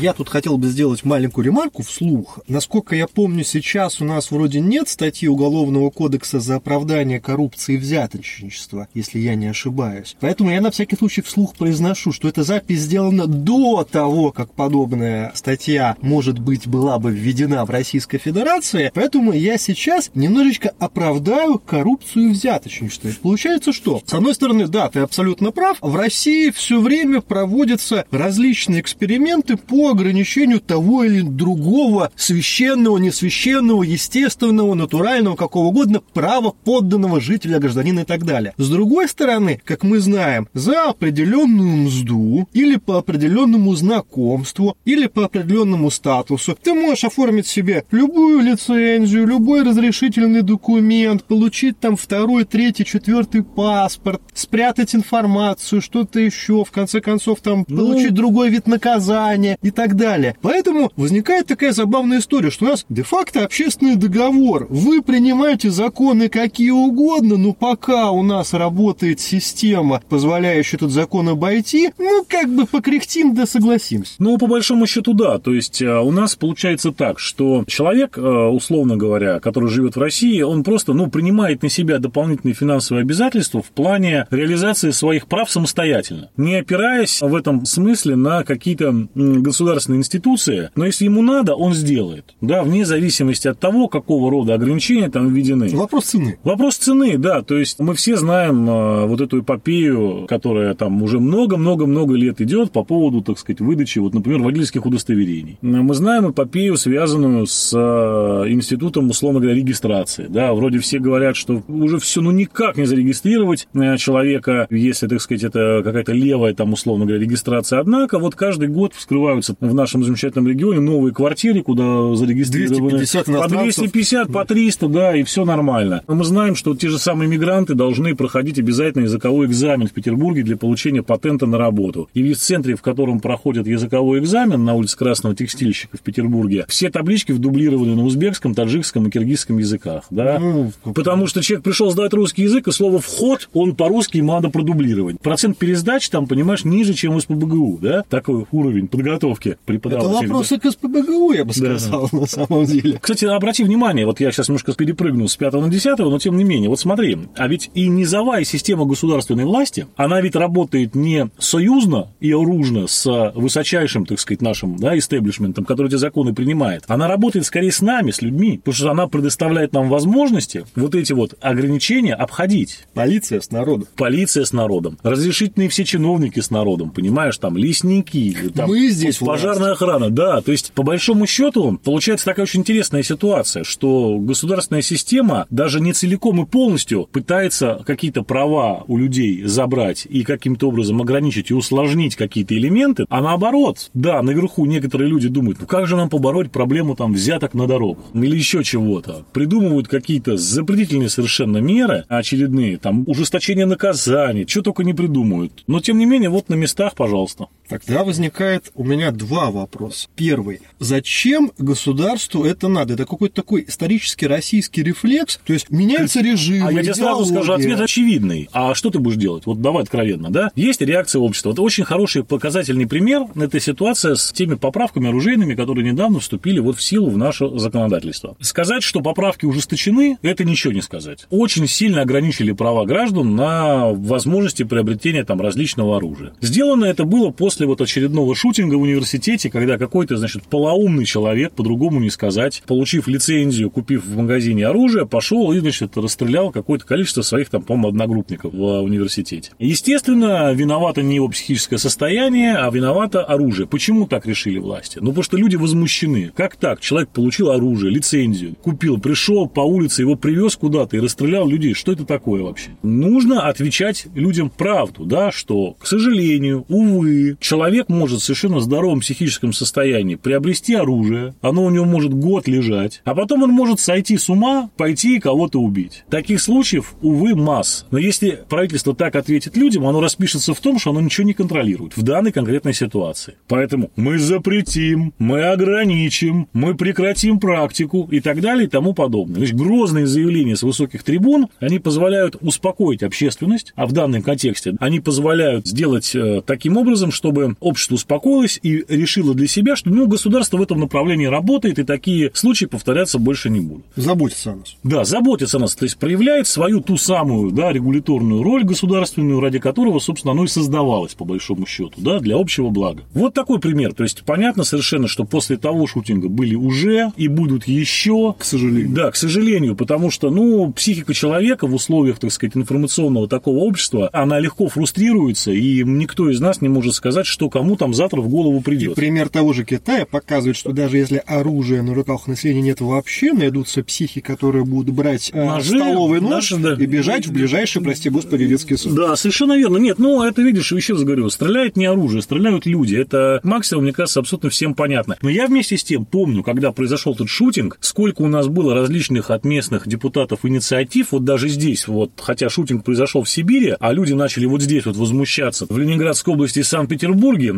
Я 0.01 0.13
тут 0.13 0.29
хотел 0.29 0.59
бы 0.59 0.69
сделать 0.69 1.05
маленькую 1.05 1.47
ремарку 1.47 1.83
вслух. 1.83 2.39
Насколько 2.47 2.95
я 2.95 3.09
помню, 3.09 3.43
сейчас 3.43 4.01
у 4.01 4.05
нас 4.05 4.31
вроде 4.31 4.61
нет 4.61 4.89
статьи 4.89 5.29
Уголовного 5.29 5.91
кодекса 5.91 6.39
за 6.39 6.57
оправдание 6.57 7.21
коррупции 7.21 7.75
и 7.75 7.79
взяточничества, 7.79 8.87
если 8.95 9.19
я 9.19 9.35
не 9.35 9.47
ошибаюсь. 9.47 10.17
Поэтому 10.21 10.51
я 10.51 10.61
на 10.61 10.71
всякий 10.71 10.97
случай 10.97 11.21
вслух 11.23 11.57
произношу, 11.57 12.13
что 12.13 12.29
эта 12.29 12.45
запись 12.45 12.81
сделана 12.81 13.27
до 13.27 13.83
того, 13.83 14.31
как 14.31 14.53
подобная 14.55 15.33
статья, 15.35 15.97
может 16.01 16.39
быть, 16.39 16.69
была 16.69 16.99
бы 17.01 17.11
введена 17.11 17.65
в 17.65 17.71
Российской 17.71 18.19
Федерации. 18.19 18.93
Поэтому 18.95 19.33
я 19.33 19.59
сейчас 19.59 20.11
немножечко 20.15 20.73
оправдаю 20.79 21.59
коррупцию 21.59 22.29
и 22.29 22.33
взяточничество. 22.33 23.09
И 23.09 23.13
получается 23.13 23.73
что? 23.73 24.01
С 24.07 24.13
одной 24.13 24.35
стороны, 24.35 24.69
да, 24.69 24.89
ты 24.91 25.01
абсолютно 25.01 25.51
прав. 25.51 25.79
В 25.81 25.97
России 25.97 26.51
все 26.51 26.81
время 26.81 27.21
проводятся 27.21 28.05
различные 28.11 28.81
эксперименты 28.81 29.57
по 29.73 29.89
ограничению 29.89 30.61
того 30.61 31.03
или 31.03 31.23
другого 31.23 32.11
священного, 32.15 32.99
несвященного, 32.99 33.83
естественного, 33.83 34.75
натурального, 34.75 35.35
какого 35.35 35.69
угодно 35.69 36.03
права 36.13 36.53
подданного 36.65 37.23
жителя, 37.23 37.59
гражданина 37.59 38.01
и 38.01 38.05
так 38.05 38.27
далее. 38.27 38.53
С 38.59 38.69
другой 38.69 39.09
стороны, 39.09 39.63
как 39.65 39.83
мы 39.83 40.01
знаем, 40.01 40.47
за 40.53 40.91
определенную 40.91 41.87
мзду 41.87 42.47
или 42.53 42.77
по 42.77 42.99
определенному 42.99 43.75
знакомству 43.75 44.77
или 44.85 45.07
по 45.07 45.25
определенному 45.25 45.91
статусу 45.91 46.55
ты 46.63 46.75
можешь 46.75 47.05
оформить 47.05 47.47
себе 47.47 47.87
любую 47.91 48.41
лицензию, 48.43 49.27
любой 49.27 49.63
разрешительный 49.63 50.43
документ, 50.43 51.25
получить 51.25 51.81
там 51.81 51.97
второй, 51.97 52.45
третий, 52.45 52.85
четвертый 52.85 53.43
паспорт, 53.43 54.21
спрятать 54.35 54.95
информацию, 54.95 55.81
что-то 55.81 56.21
еще, 56.21 56.63
в 56.63 56.71
конце 56.71 57.01
концов 57.01 57.41
там 57.41 57.65
ну... 57.69 57.77
получить 57.79 58.13
другой 58.13 58.51
вид 58.51 58.67
наказания 58.67 59.57
и 59.63 59.71
так 59.71 59.97
далее. 59.97 60.37
Поэтому 60.43 60.91
возникает 60.97 61.47
такая 61.47 61.73
забавная 61.73 62.19
история, 62.19 62.51
что 62.51 62.67
у 62.67 62.69
нас 62.69 62.85
де-факто 62.89 63.45
общественный 63.45 63.97
договор. 63.97 64.67
Вы 64.69 65.03
принимаете 65.03 65.71
законы 65.71 66.29
какие 66.29 66.71
угодно, 66.71 67.37
но 67.37 67.53
пока 67.53 68.11
у 68.11 68.23
нас 68.23 68.53
работает 68.53 69.21
система, 69.21 70.03
позволяющая 70.09 70.77
этот 70.77 70.91
закон 70.91 71.29
обойти, 71.29 71.91
ну, 71.99 72.25
как 72.29 72.49
бы 72.49 72.67
покряхтим 72.67 73.35
да 73.35 73.47
согласимся. 73.47 74.15
Ну, 74.19 74.39
по 74.39 74.47
большому 74.47 74.87
счету, 74.87 75.13
да. 75.15 75.39
То 75.39 75.53
есть 75.53 75.81
э, 75.81 75.99
у 76.01 76.11
нас 76.11 76.37
получается 76.37 76.93
так, 76.93 77.19
что 77.19 77.65
человек, 77.67 78.19
э, 78.19 78.21
условно 78.21 78.97
говоря, 78.97 79.41
который 79.41 79.69
живет 79.69 79.97
в 79.97 80.01
России, 80.01 80.43
он 80.43 80.65
просто, 80.65 80.93
ну, 80.93 81.09
принимает 81.09 81.63
на 81.63 81.69
себя 81.69 81.99
дополнительные 81.99 82.55
финансовые 82.55 83.03
обязательства 83.03 83.63
в 83.63 83.71
плане 83.71 84.27
реализации 84.31 84.91
своих 84.91 85.27
прав 85.27 85.51
самостоятельно, 85.51 86.31
не 86.37 86.57
опираясь 86.57 87.21
в 87.21 87.35
этом 87.35 87.65
смысле 87.65 88.17
на 88.17 88.45
какие-то 88.45 89.09
государственные 89.43 89.99
институции, 89.99 90.71
но 90.75 90.87
если 90.87 91.05
ему 91.05 91.23
надо, 91.23 91.55
он 91.55 91.75
сделает, 91.75 92.35
да, 92.41 92.63
вне 92.63 92.85
зависимости 92.85 93.49
от 93.49 93.59
того, 93.59 93.89
какого 93.89 94.31
рода 94.31 94.55
ограничения 94.55 95.09
там 95.11 95.33
введены. 95.33 95.69
Вопрос 95.77 96.07
цены. 96.07 96.39
Вопрос 96.45 96.77
цены, 96.77 97.19
да, 97.19 97.43
то 97.43 97.59
есть 97.59 97.79
мы 97.79 97.95
все 97.95 98.17
знаем 98.17 98.69
э, 98.69 99.07
вот 99.07 99.21
эту 99.21 99.41
эпопею, 99.41 100.27
которая 100.29 100.75
там 100.75 101.03
уже 101.03 101.19
много-много-много 101.19 102.15
лет 102.15 102.41
идет 102.41 102.73
по 102.73 102.85
поводу, 102.85 103.23
так 103.23 103.39
сказать, 103.39 103.61
выдачи, 103.61 103.99
вот, 103.99 104.15
например, 104.15 104.41
водительских 104.43 104.87
удостоверений. 104.87 105.59
Мы 105.61 105.95
знаем 105.95 106.31
эпопею, 106.31 106.77
связанную 106.77 107.47
с 107.47 107.73
э, 107.75 108.51
институтом, 108.51 109.11
условно 109.11 109.41
говоря, 109.41 109.57
регистрации, 109.57 110.27
да, 110.29 110.53
вроде 110.53 110.79
все 110.79 110.99
говорят, 110.99 111.37
что 111.37 111.63
уже 111.69 111.99
все, 111.99 112.21
ну, 112.21 112.31
никак 112.31 112.77
не 112.77 112.85
зарегистрировать 112.85 113.69
э, 113.75 113.97
человека, 113.97 114.67
если, 114.71 115.07
так 115.07 115.21
сказать, 115.21 115.45
это 115.45 115.83
какая-то 115.85 116.13
левая, 116.13 116.55
там, 116.55 116.73
условно 116.73 117.05
говоря, 117.05 117.23
регистрация, 117.23 117.81
однако 117.81 118.19
вот 118.19 118.35
каждый 118.35 118.69
год 118.69 118.95
вскрываются 118.95 119.32
открываются 119.33 119.57
в 119.61 119.75
нашем 119.75 120.05
замечательном 120.05 120.49
регионе 120.49 120.81
новые 120.81 121.13
квартиры, 121.13 121.63
куда 121.63 122.15
зарегистрированы 122.15 122.99
250 122.99 123.27
по 123.27 123.49
250, 123.49 124.33
по 124.33 124.45
300, 124.45 124.89
да, 124.89 125.17
и 125.17 125.23
все 125.23 125.45
нормально. 125.45 126.03
Но 126.07 126.15
мы 126.15 126.25
знаем, 126.25 126.55
что 126.55 126.75
те 126.75 126.89
же 126.89 126.99
самые 126.99 127.29
мигранты 127.29 127.75
должны 127.75 128.15
проходить 128.15 128.59
обязательно 128.59 129.05
языковой 129.05 129.47
экзамен 129.47 129.89
в 129.89 129.93
Петербурге 129.93 130.43
для 130.43 130.57
получения 130.57 131.03
патента 131.03 131.47
на 131.47 131.59
работу. 131.59 132.09
И 132.15 132.33
в 132.33 132.39
центре, 132.39 132.75
в 132.77 132.83
котором 132.83 133.21
проходят 133.21 133.67
языковой 133.67 134.21
экзамен 134.21 134.65
на 134.65 134.75
улице 134.75 134.97
Красного 134.97 135.35
Текстильщика 135.35 135.97
в 135.97 136.01
Петербурге, 136.01 136.65
все 136.69 136.91
таблички 136.91 137.33
вдублированы 137.33 137.95
на 137.95 138.05
узбекском, 138.05 138.55
таджикском 138.55 139.07
и 139.07 139.11
киргизском 139.11 139.59
языках, 139.59 140.05
да, 140.11 140.39
ну, 140.39 140.73
потому 140.95 141.27
что 141.27 141.43
человек 141.43 141.65
пришел 141.65 141.91
сдать 141.91 142.13
русский 142.13 142.43
язык, 142.43 142.69
и 142.69 142.73
слово 142.73 143.01
«вход» 143.01 143.49
он 143.53 143.75
по-русски 143.75 144.19
ему 144.19 144.33
надо 144.33 144.51
продублировать. 144.51 145.21
Процент 145.21 145.57
пересдач 145.59 146.09
там, 146.09 146.27
понимаешь, 146.27 146.65
ниже, 146.65 146.95
чем 146.95 147.15
в 147.15 147.21
СПБГУ, 147.21 147.79
да, 147.81 148.05
такой 148.09 148.47
уровень 148.51 148.89
подготовки 148.89 149.22
подготовки 149.23 149.59
преподавателей. 149.65 150.17
Это 150.17 150.29
вопросы 150.29 150.59
к 150.59 150.71
СПБГУ, 150.71 151.33
я 151.33 151.45
бы 151.45 151.53
сказал, 151.53 152.09
да. 152.11 152.19
на 152.19 152.27
самом 152.27 152.65
деле. 152.65 152.99
Кстати, 153.01 153.25
обрати 153.25 153.65
внимание, 153.65 154.07
вот 154.07 154.21
я 154.21 154.33
сейчас 154.33 154.49
немножко 154.49 154.75
перепрыгнул 154.75 155.29
с 155.29 155.37
5 155.37 155.53
на 155.55 155.69
10, 155.69 155.99
но 155.99 156.19
тем 156.19 156.37
не 156.37 156.45
менее, 156.45 156.69
вот 156.69 156.81
смотри, 156.81 157.19
а 157.37 157.49
ведь 157.49 157.71
и 157.75 157.89
низовая 157.89 158.45
система 158.45 158.85
государственной 158.85 159.45
власти, 159.45 159.87
она 159.97 160.21
ведь 160.21 160.35
работает 160.35 160.95
не 160.95 161.31
союзно 161.39 162.09
и 162.21 162.33
оружно 162.33 162.87
с 162.87 163.33
высочайшим, 163.35 164.07
так 164.07 164.21
сказать, 164.21 164.43
нашим 164.43 164.77
да, 164.77 164.97
истеблишментом, 164.97 165.65
который 165.65 165.89
эти 165.89 165.97
законы 165.97 166.35
принимает. 166.35 166.85
Она 166.89 167.09
работает 167.09 167.47
скорее 167.47 167.73
с 167.73 167.81
нами, 167.81 168.11
с 168.11 168.23
людьми, 168.23 168.59
потому 168.59 168.75
что 168.75 168.91
она 168.91 169.07
предоставляет 169.07 169.73
нам 169.73 169.89
возможности 169.89 170.65
вот 170.75 170.95
эти 170.95 171.13
вот 171.13 171.35
ограничения 171.41 172.15
обходить. 172.15 172.87
Полиция 172.95 173.41
с 173.41 173.51
народом. 173.51 173.89
Полиция 173.97 174.45
с 174.45 174.53
народом. 174.53 174.99
Разрешительные 175.03 175.69
все 175.69 175.85
чиновники 175.85 176.41
с 176.41 176.51
народом, 176.51 176.91
понимаешь, 176.91 177.37
там 177.39 177.57
лесники. 177.57 178.51
Там, 178.55 178.69
Мы 178.69 178.89
здесь 178.89 179.12
Пожарная 179.19 179.73
охрана, 179.73 180.11
да. 180.11 180.41
То 180.41 180.53
есть, 180.53 180.73
по 180.73 180.83
большому 180.83 181.27
счету, 181.27 181.79
получается 181.83 182.27
такая 182.27 182.45
очень 182.45 182.61
интересная 182.61 183.03
ситуация, 183.03 183.65
что 183.65 184.19
государственная 184.19 184.83
система 184.83 185.47
даже 185.51 185.81
не 185.81 185.93
целиком 185.93 186.43
и 186.43 186.47
полностью 186.47 187.09
пытается 187.13 187.83
какие-то 187.87 188.23
права 188.23 188.85
у 188.87 188.97
людей 188.97 189.45
забрать 189.45 190.07
и 190.09 190.25
каким-то 190.25 190.69
образом 190.69 191.01
ограничить 191.01 191.51
и 191.51 191.55
усложнить 191.55 192.17
какие-то 192.17 192.57
элементы, 192.57 193.07
а 193.09 193.21
наоборот, 193.21 193.91
да, 193.95 194.23
наверху 194.23 194.65
некоторые 194.67 195.09
люди 195.09 195.29
думают, 195.29 195.61
ну 195.61 195.67
как 195.67 195.87
же 195.87 195.97
нам 195.97 196.09
побороть 196.09 196.51
проблему 196.51 196.97
там 196.97 197.13
взяток 197.13 197.55
на 197.55 197.67
дорогах 197.67 198.05
или 198.15 198.37
еще 198.37 198.63
чего-то. 198.65 199.25
Придумывают 199.33 199.89
какие-то 199.89 200.37
запретительные 200.37 201.09
совершенно 201.09 201.59
меры 201.59 202.05
очередные, 202.09 202.79
там 202.79 203.05
ужесточение 203.07 203.67
наказаний, 203.67 204.47
что 204.47 204.63
только 204.63 204.85
не 204.85 204.95
придумают. 204.95 205.65
Но 205.67 205.81
тем 205.81 205.99
не 205.99 206.07
менее, 206.07 206.31
вот 206.31 206.49
на 206.49 206.55
местах, 206.55 206.95
пожалуйста. 206.95 207.47
Тогда 207.81 208.05
возникает 208.05 208.71
у 208.75 208.85
меня 208.85 209.11
два 209.11 209.51
вопроса. 209.51 210.09
Первый. 210.15 210.61
Зачем 210.79 211.53
государству 211.59 212.45
это 212.45 212.69
надо? 212.69 212.95
Это 212.95 213.07
какой-то 213.07 213.35
такой 213.35 213.65
исторический 213.67 214.27
российский 214.27 214.83
рефлекс? 214.83 215.41
То 215.45 215.53
есть 215.53 215.71
меняется 215.71 216.21
режим, 216.21 216.67
А 216.67 216.73
я 216.73 216.83
тебе 216.83 216.95
сразу 216.95 217.25
скажу, 217.25 217.53
ответ 217.53 217.81
очевидный. 217.81 218.49
А 218.53 218.75
что 218.75 218.91
ты 218.91 218.99
будешь 218.99 219.17
делать? 219.17 219.47
Вот 219.47 219.61
давай 219.61 219.83
откровенно, 219.83 220.31
да? 220.31 220.51
Есть 220.57 220.81
реакция 220.81 221.21
общества. 221.21 221.51
Вот 221.51 221.61
очень 221.61 221.85
хороший 221.85 222.25
показательный 222.25 222.87
пример– 222.87 223.27
это 223.35 223.61
ситуация 223.61 224.15
с 224.15 224.33
теми 224.33 224.55
поправками 224.55 225.09
оружейными, 225.09 225.55
которые 225.55 225.91
недавно 225.91 226.21
вступили 226.21 226.59
вот 226.59 226.77
в 226.77 226.83
силу 226.83 227.11
в 227.11 227.17
наше 227.17 227.49
законодательство. 227.59 228.37
Сказать, 228.41 228.83
что 228.83 229.01
поправки 229.01 229.47
ужесточены, 229.47 230.19
это 230.23 230.45
ничего 230.45 230.73
не 230.73 230.83
сказать. 230.83 231.27
Очень 231.31 231.67
сильно 231.67 232.03
ограничили 232.03 232.53
права 232.53 232.85
граждан 232.85 233.35
на 233.35 233.89
возможности 233.89 234.63
приобретения 234.65 235.25
там 235.25 235.41
различного 235.41 235.97
оружия. 235.97 236.33
Сделано 236.41 236.85
это 236.85 237.05
было 237.05 237.31
после 237.31 237.62
вот 237.67 237.81
очередного 237.81 238.35
шутинга 238.35 238.75
в 238.77 238.83
университете 238.83 239.51
когда 239.51 239.79
какой-то, 239.79 240.17
значит, 240.17 240.45
полоумный 240.45 241.05
человек, 241.05 241.53
по-другому 241.53 242.01
не 242.01 242.11
сказать, 242.11 242.63
получив 242.67 243.07
лицензию, 243.07 243.71
купив 243.71 244.05
в 244.05 244.17
магазине 244.17 244.67
оружие, 244.67 245.07
пошел 245.07 245.53
и, 245.53 245.59
значит, 245.59 245.97
расстрелял 245.97 246.51
какое-то 246.51 246.87
количество 246.87 247.23
своих, 247.23 247.49
там, 247.51 247.63
по-моему, 247.63 247.89
одногруппников 247.89 248.53
в 248.53 248.81
университете. 248.81 249.53
Естественно, 249.59 250.53
виновато 250.53 251.03
не 251.03 251.17
его 251.17 251.29
психическое 251.29 251.79
состояние, 251.79 252.57
а 252.57 252.71
виновато 252.71 253.25
оружие. 253.25 253.67
Почему 253.67 254.07
так 254.07 254.27
решили 254.27 254.59
власти? 254.59 254.99
Ну, 255.01 255.09
потому 255.09 255.23
что 255.23 255.37
люди 255.37 255.57
возмущены. 255.57 256.33
Как 256.35 256.57
так? 256.57 256.81
Человек 256.81 257.11
получил 257.11 257.51
оружие, 257.51 257.93
лицензию, 257.93 258.55
купил, 258.55 258.99
пришел 258.99 259.47
по 259.47 259.61
улице, 259.61 260.03
его 260.03 260.17
привез 260.17 260.57
куда-то 260.57 260.97
и 260.97 261.01
расстрелял 261.01 261.47
людей. 261.47 261.75
Что 261.75 261.93
это 261.93 262.05
такое 262.05 262.43
вообще? 262.43 262.71
Нужно 262.83 263.49
отвечать 263.49 264.07
людям 264.15 264.51
правду, 264.51 265.05
да, 265.05 265.31
что, 265.31 265.77
к 265.79 265.87
сожалению, 265.87 266.65
увы, 266.69 267.37
человек 267.41 267.52
может 267.89 268.21
совершенно 268.21 268.61
здорово 268.61 268.83
здоровом 268.83 269.01
психическом 269.01 269.53
состоянии 269.53 270.17
приобрести 270.17 270.75
оружие, 270.75 271.35
оно 271.41 271.65
у 271.65 271.71
него 271.71 271.85
может 271.85 272.13
год 272.13 272.49
лежать, 272.49 273.01
а 273.05 273.15
потом 273.15 273.45
он 273.45 273.51
может 273.51 273.79
сойти 273.79 274.17
с 274.19 274.29
ума, 274.29 274.71
пойти 274.77 275.17
и 275.17 275.21
кого-то 275.21 275.61
убить. 275.61 276.05
Таких 276.11 276.41
случаев, 276.41 276.95
увы, 277.01 277.37
масс. 277.37 277.87
Но 277.93 277.99
если 277.99 278.43
правительство 278.49 278.93
так 278.93 279.15
ответит 279.15 279.57
людям, 279.57 279.87
оно 279.87 280.01
распишется 280.01 280.53
в 280.53 280.59
том, 280.61 280.81
что 280.81 280.91
оно 280.91 281.01
ничего 281.01 281.27
не 281.27 281.33
контролирует 281.35 281.97
в 281.97 282.03
данной 282.03 282.33
конкретной 282.33 282.75
ситуации. 282.75 283.35
Поэтому 283.47 283.93
мы 283.95 284.19
запретим, 284.19 285.13
мы 285.19 285.45
ограничим, 285.45 286.49
мы 286.53 286.75
прекратим 286.75 287.39
практику 287.39 288.09
и 288.11 288.21
так 288.21 288.41
далее 288.41 288.67
и 288.67 288.71
тому 288.71 288.95
подобное. 288.95 289.37
То 289.37 289.43
есть 289.43 289.55
грозные 289.55 290.07
заявления 290.07 290.57
с 290.57 290.63
высоких 290.65 291.05
трибун, 291.05 291.49
они 291.61 291.79
позволяют 291.79 292.37
успокоить 292.41 293.03
общественность, 293.03 293.75
а 293.77 293.87
в 293.87 293.93
данном 293.93 294.23
контексте 294.23 294.75
они 294.81 294.99
позволяют 294.99 295.67
сделать 295.69 296.17
э, 296.17 296.43
таким 296.45 296.79
образом, 296.79 297.13
чтобы 297.13 297.42
общество 297.61 297.95
успокоилось 297.95 298.59
и 298.63 298.85
решило 298.89 299.35
для 299.35 299.47
себя, 299.47 299.77
что 299.77 299.91
ну, 299.91 300.07
государство 300.07 300.57
в 300.57 300.63
этом 300.63 300.81
направлении 300.81 301.27
работает, 301.27 301.79
и 301.79 301.85
такие 301.85 302.31
случаи 302.35 302.67
повторяться 302.67 303.19
больше 303.19 303.51
не 303.51 303.61
будут. 303.61 303.85
Заботится 303.97 304.53
о 304.53 304.57
нас. 304.57 304.77
Да, 304.83 305.05
заботится 305.05 305.59
о 305.59 305.61
нас, 305.61 305.75
то 305.75 305.85
есть 305.85 305.97
проявляет 305.99 306.47
свою 306.47 306.81
ту 306.81 306.97
самую 306.97 307.51
да, 307.53 307.73
регуляторную 307.73 308.43
роль 308.43 308.65
государственную, 308.65 309.41
ради 309.41 309.59
которого, 309.59 309.99
собственно, 309.99 310.33
оно 310.33 310.45
и 310.45 310.49
создавалось, 310.49 311.15
по 311.15 311.25
большому 311.25 311.67
счету, 311.67 311.93
да, 311.97 312.21
для 312.21 312.37
общего 312.37 312.71
блага. 312.71 313.03
Вот 313.15 313.35
такой 313.35 313.59
пример. 313.59 313.95
То 313.95 314.03
есть 314.03 314.23
понятно 314.25 314.65
совершенно, 314.65 315.09
что 315.09 315.25
после 315.25 315.57
того 315.57 315.87
шутинга 315.87 316.29
были 316.29 316.55
уже 316.55 317.13
и 317.17 317.29
будут 317.29 317.67
еще. 317.67 318.35
К 318.39 318.45
сожалению. 318.45 318.95
Да, 318.95 319.11
к 319.11 319.17
сожалению, 319.17 319.77
потому 319.77 320.11
что, 320.11 320.31
ну, 320.31 320.73
психика 320.73 321.15
человека 321.15 321.67
в 321.67 321.75
условиях, 321.75 322.19
так 322.19 322.33
сказать, 322.33 322.57
информационного 322.57 323.29
такого 323.29 323.59
общества, 323.59 324.09
она 324.13 324.39
легко 324.39 324.69
фрустрируется, 324.69 325.53
и 325.53 325.83
никто 325.85 326.29
из 326.31 326.41
нас 326.41 326.61
не 326.61 326.69
может 326.69 326.95
сказать, 326.95 327.22
что 327.27 327.49
кому 327.49 327.77
там 327.77 327.95
завтра 327.95 328.21
в 328.21 328.29
голову 328.29 328.61
придет. 328.61 328.93
И 328.93 328.95
пример 328.95 329.29
того 329.29 329.53
же 329.53 329.65
Китая 329.65 330.07
показывает, 330.07 330.57
что 330.57 330.73
даже 330.73 330.99
если 330.99 331.23
оружия 331.27 331.83
на 331.83 331.95
руках 331.95 332.27
населения 332.27 332.63
нет 332.63 332.81
вообще, 332.81 333.33
найдутся 333.33 333.83
психи, 333.83 334.21
которые 334.21 334.65
будут 334.65 334.95
брать 334.95 335.31
э, 335.33 335.45
Ножи, 335.45 335.77
столовый 335.77 336.21
нож 336.21 336.31
наши, 336.31 336.57
да. 336.57 336.75
и 336.75 336.87
бежать 336.87 337.27
в 337.27 337.33
ближайший, 337.33 337.83
прости 337.83 338.11
господи, 338.11 338.47
детский 338.47 338.77
суд. 338.77 338.95
Да, 338.95 339.17
совершенно 339.17 339.57
верно. 339.57 339.79
Нет, 339.79 339.99
ну, 339.99 340.23
это, 340.23 340.43
видишь, 340.43 340.73
еще 340.73 340.95
раз 340.95 341.03
говорю, 341.03 341.29
стреляет 341.31 341.77
не 341.77 341.87
оружие, 341.87 342.23
стреляют 342.23 342.67
люди. 342.67 342.97
Это 342.97 343.41
максимум, 343.43 343.85
мне 343.85 343.93
кажется, 343.93 344.21
абсолютно 344.21 344.51
всем 344.51 344.75
понятно. 344.75 345.17
Но 345.23 345.29
я 345.29 345.47
вместе 345.47 345.77
с 345.77 345.85
тем 345.85 346.05
помню, 346.05 346.43
когда 346.43 346.73
произошел 346.73 347.15
тот 347.15 347.29
шутинг, 347.29 347.79
сколько 347.81 348.23
у 348.23 348.29
нас 348.29 348.49
было 348.49 348.75
различных 348.75 349.31
от 349.31 349.45
местных 349.45 349.87
депутатов 349.89 350.41
инициатив, 350.45 351.13
вот 351.13 351.25
даже 351.25 351.49
здесь, 351.49 351.89
вот, 351.89 352.13
хотя 352.17 352.49
шутинг 352.49 352.85
произошел 352.85 353.23
в 353.23 353.29
Сибири, 353.29 353.75
а 353.79 353.93
люди 353.93 354.13
начали 354.13 354.47
вот 354.47 354.63
здесь 354.63 354.87
вот 354.87 354.97
возмущаться, 354.97 355.67
в 355.69 355.79
Ленинградской 355.79 356.35
области 356.35 356.61
и 356.61 356.63
Санкт-Петербурге, 356.63 357.12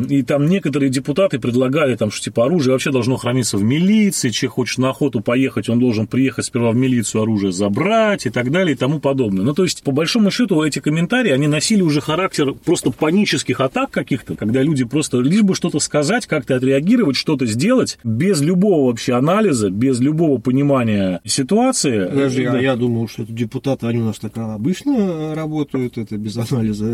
и 0.05 0.23
там 0.23 0.47
некоторые 0.47 0.91
депутаты 0.91 1.39
предлагали, 1.39 1.97
там, 1.97 2.11
что 2.11 2.25
типа 2.25 2.45
оружие 2.45 2.73
вообще 2.73 2.91
должно 2.91 3.17
храниться 3.17 3.57
в 3.57 3.63
милиции, 3.63 4.31
че 4.31 4.49
хочет 4.49 4.79
на 4.79 4.91
охоту 4.91 5.21
поехать, 5.21 5.69
он 5.69 5.79
должен 5.79 6.07
приехать 6.07 6.47
сперва 6.47 6.71
в 6.71 6.77
милицию 6.77 7.23
оружие 7.23 7.53
забрать 7.53 8.27
и 8.27 8.31
так 8.31 8.51
далее 8.51 8.75
и 8.75 8.77
тому 8.77 9.01
подобное. 9.01 9.45
Ну, 9.45 9.55
то 9.55 9.63
есть, 9.63 9.83
по 9.83 9.93
большому 9.93 10.31
счету, 10.31 10.63
эти 10.63 10.79
комментарии, 10.79 11.31
они 11.31 11.47
носили 11.47 11.83
уже 11.83 12.01
характер 12.01 12.55
просто 12.65 12.91
панических 12.91 13.61
атак 13.61 13.91
каких-то, 13.91 14.37
когда 14.37 14.63
люди 14.63 14.85
просто 14.85 15.21
лишь 15.21 15.43
бы 15.43 15.55
что-то 15.55 15.79
сказать, 15.79 16.27
как-то 16.27 16.57
отреагировать, 16.57 17.17
что-то 17.17 17.47
сделать, 17.47 17.99
без 18.05 18.41
любого 18.41 18.87
вообще 18.87 19.15
анализа, 19.15 19.71
без 19.71 20.01
любого 20.01 20.41
понимания 20.41 21.21
ситуации. 21.25 22.07
Подожди, 22.07 22.45
да. 22.45 22.53
а 22.53 22.61
я 22.61 22.77
думал, 22.77 23.09
что 23.09 23.23
это 23.23 23.33
депутаты, 23.33 23.87
они 23.87 24.01
у 24.01 24.05
нас 24.05 24.19
так 24.19 24.37
обычно 24.37 25.35
работают, 25.35 25.99
это 25.99 26.17
без 26.17 26.37
анализа. 26.37 26.85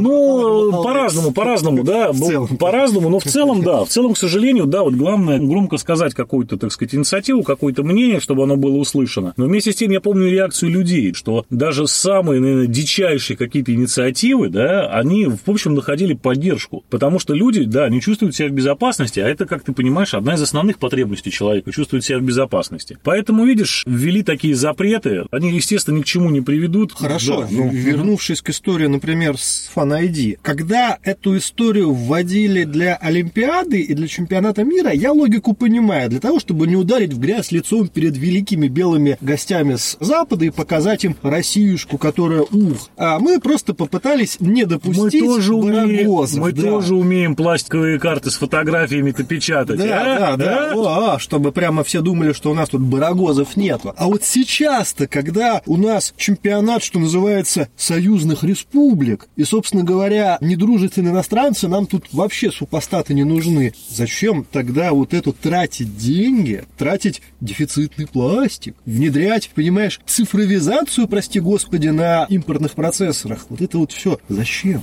Ну, 0.00 0.82
по-разному, 0.82 1.32
по-разному, 1.40 1.84
да, 1.84 2.12
по-разному, 2.58 3.08
но 3.08 3.18
в 3.18 3.24
целом, 3.24 3.62
да, 3.62 3.84
в 3.84 3.88
целом, 3.88 4.14
к 4.14 4.18
сожалению, 4.18 4.66
да, 4.66 4.82
вот 4.82 4.94
главное 4.94 5.38
громко 5.38 5.76
сказать 5.78 6.14
какую-то, 6.14 6.56
так 6.56 6.72
сказать, 6.72 6.94
инициативу, 6.94 7.42
какое-то 7.42 7.82
мнение, 7.82 8.20
чтобы 8.20 8.44
оно 8.44 8.56
было 8.56 8.76
услышано. 8.76 9.32
Но 9.36 9.46
вместе 9.46 9.72
с 9.72 9.76
тем 9.76 9.90
я 9.90 10.00
помню 10.00 10.30
реакцию 10.30 10.70
людей, 10.70 11.14
что 11.14 11.46
даже 11.50 11.86
самые, 11.86 12.40
наверное, 12.40 12.66
дичайшие 12.66 13.36
какие-то 13.36 13.72
инициативы, 13.72 14.48
да, 14.48 14.88
они, 14.88 15.26
в 15.26 15.50
общем, 15.50 15.74
находили 15.74 16.14
поддержку, 16.14 16.84
потому 16.90 17.18
что 17.18 17.34
люди, 17.34 17.64
да, 17.64 17.88
не 17.88 18.00
чувствуют 18.00 18.34
себя 18.34 18.48
в 18.48 18.52
безопасности, 18.52 19.20
а 19.20 19.28
это, 19.28 19.46
как 19.46 19.62
ты 19.62 19.72
понимаешь, 19.72 20.14
одна 20.14 20.34
из 20.34 20.42
основных 20.42 20.78
потребностей 20.78 21.30
человека, 21.30 21.72
чувствует 21.72 22.04
себя 22.04 22.18
в 22.18 22.22
безопасности. 22.22 22.98
Поэтому, 23.02 23.44
видишь, 23.44 23.84
ввели 23.86 24.22
такие 24.22 24.54
запреты, 24.54 25.24
они, 25.30 25.50
естественно, 25.52 25.96
ни 25.96 26.02
к 26.02 26.06
чему 26.06 26.30
не 26.30 26.40
приведут. 26.40 26.92
Хорошо, 26.92 27.42
да, 27.42 27.48
ну, 27.50 27.70
вернувшись 27.70 28.42
к 28.42 28.50
истории, 28.50 28.86
например, 28.86 29.38
с 29.38 29.70
Fan 29.74 29.98
ID, 30.00 30.38
когда 30.42 30.98
эту 31.02 31.29
историю 31.36 31.92
вводили 31.92 32.64
для 32.64 32.96
Олимпиады 32.96 33.80
и 33.80 33.94
для 33.94 34.08
чемпионата 34.08 34.64
мира, 34.64 34.92
я 34.92 35.12
логику 35.12 35.54
понимаю, 35.54 36.10
для 36.10 36.20
того, 36.20 36.40
чтобы 36.40 36.66
не 36.66 36.76
ударить 36.76 37.12
в 37.12 37.18
грязь 37.18 37.52
лицом 37.52 37.88
перед 37.88 38.16
великими 38.16 38.68
белыми 38.68 39.18
гостями 39.20 39.76
с 39.76 39.96
Запада 40.00 40.44
и 40.44 40.50
показать 40.50 41.04
им 41.04 41.16
Россиюшку, 41.22 41.98
которая 41.98 42.42
ух. 42.42 42.88
А 42.96 43.18
мы 43.18 43.40
просто 43.40 43.74
попытались 43.74 44.38
не 44.40 44.64
допустить 44.64 45.22
мы 45.22 45.26
тоже 45.26 45.54
умеем, 45.54 46.40
Мы 46.40 46.52
да. 46.52 46.62
тоже 46.62 46.94
умеем 46.94 47.36
пластиковые 47.36 47.98
карты 47.98 48.30
с 48.30 48.36
фотографиями-то 48.36 49.24
печатать. 49.24 49.78
Да, 49.78 50.32
а? 50.32 50.36
да, 50.36 50.36
да. 50.36 50.72
О, 50.74 51.14
а, 51.14 51.18
чтобы 51.18 51.52
прямо 51.52 51.84
все 51.84 52.00
думали, 52.00 52.32
что 52.32 52.50
у 52.50 52.54
нас 52.54 52.68
тут 52.68 52.80
барагозов 52.80 53.56
нету. 53.56 53.94
А 53.96 54.06
вот 54.06 54.24
сейчас-то, 54.24 55.06
когда 55.06 55.62
у 55.66 55.76
нас 55.76 56.14
чемпионат, 56.16 56.82
что 56.82 56.98
называется, 56.98 57.68
союзных 57.76 58.44
республик, 58.44 59.28
и, 59.36 59.44
собственно 59.44 59.84
говоря, 59.84 60.38
недружественные 60.40 61.12
иностранцы 61.20 61.68
нам 61.68 61.86
тут 61.86 62.06
вообще 62.12 62.50
супостаты 62.50 63.12
не 63.12 63.24
нужны. 63.24 63.74
Зачем 63.90 64.44
тогда 64.50 64.92
вот 64.92 65.12
это 65.12 65.32
тратить 65.32 65.98
деньги, 65.98 66.64
тратить 66.78 67.20
дефицитный 67.42 68.06
пластик, 68.06 68.74
внедрять, 68.86 69.50
понимаешь, 69.54 70.00
цифровизацию, 70.06 71.08
прости 71.08 71.38
господи, 71.38 71.88
на 71.88 72.24
импортных 72.30 72.72
процессорах? 72.72 73.44
Вот 73.50 73.60
это 73.60 73.76
вот 73.76 73.92
все. 73.92 74.18
Зачем? 74.30 74.82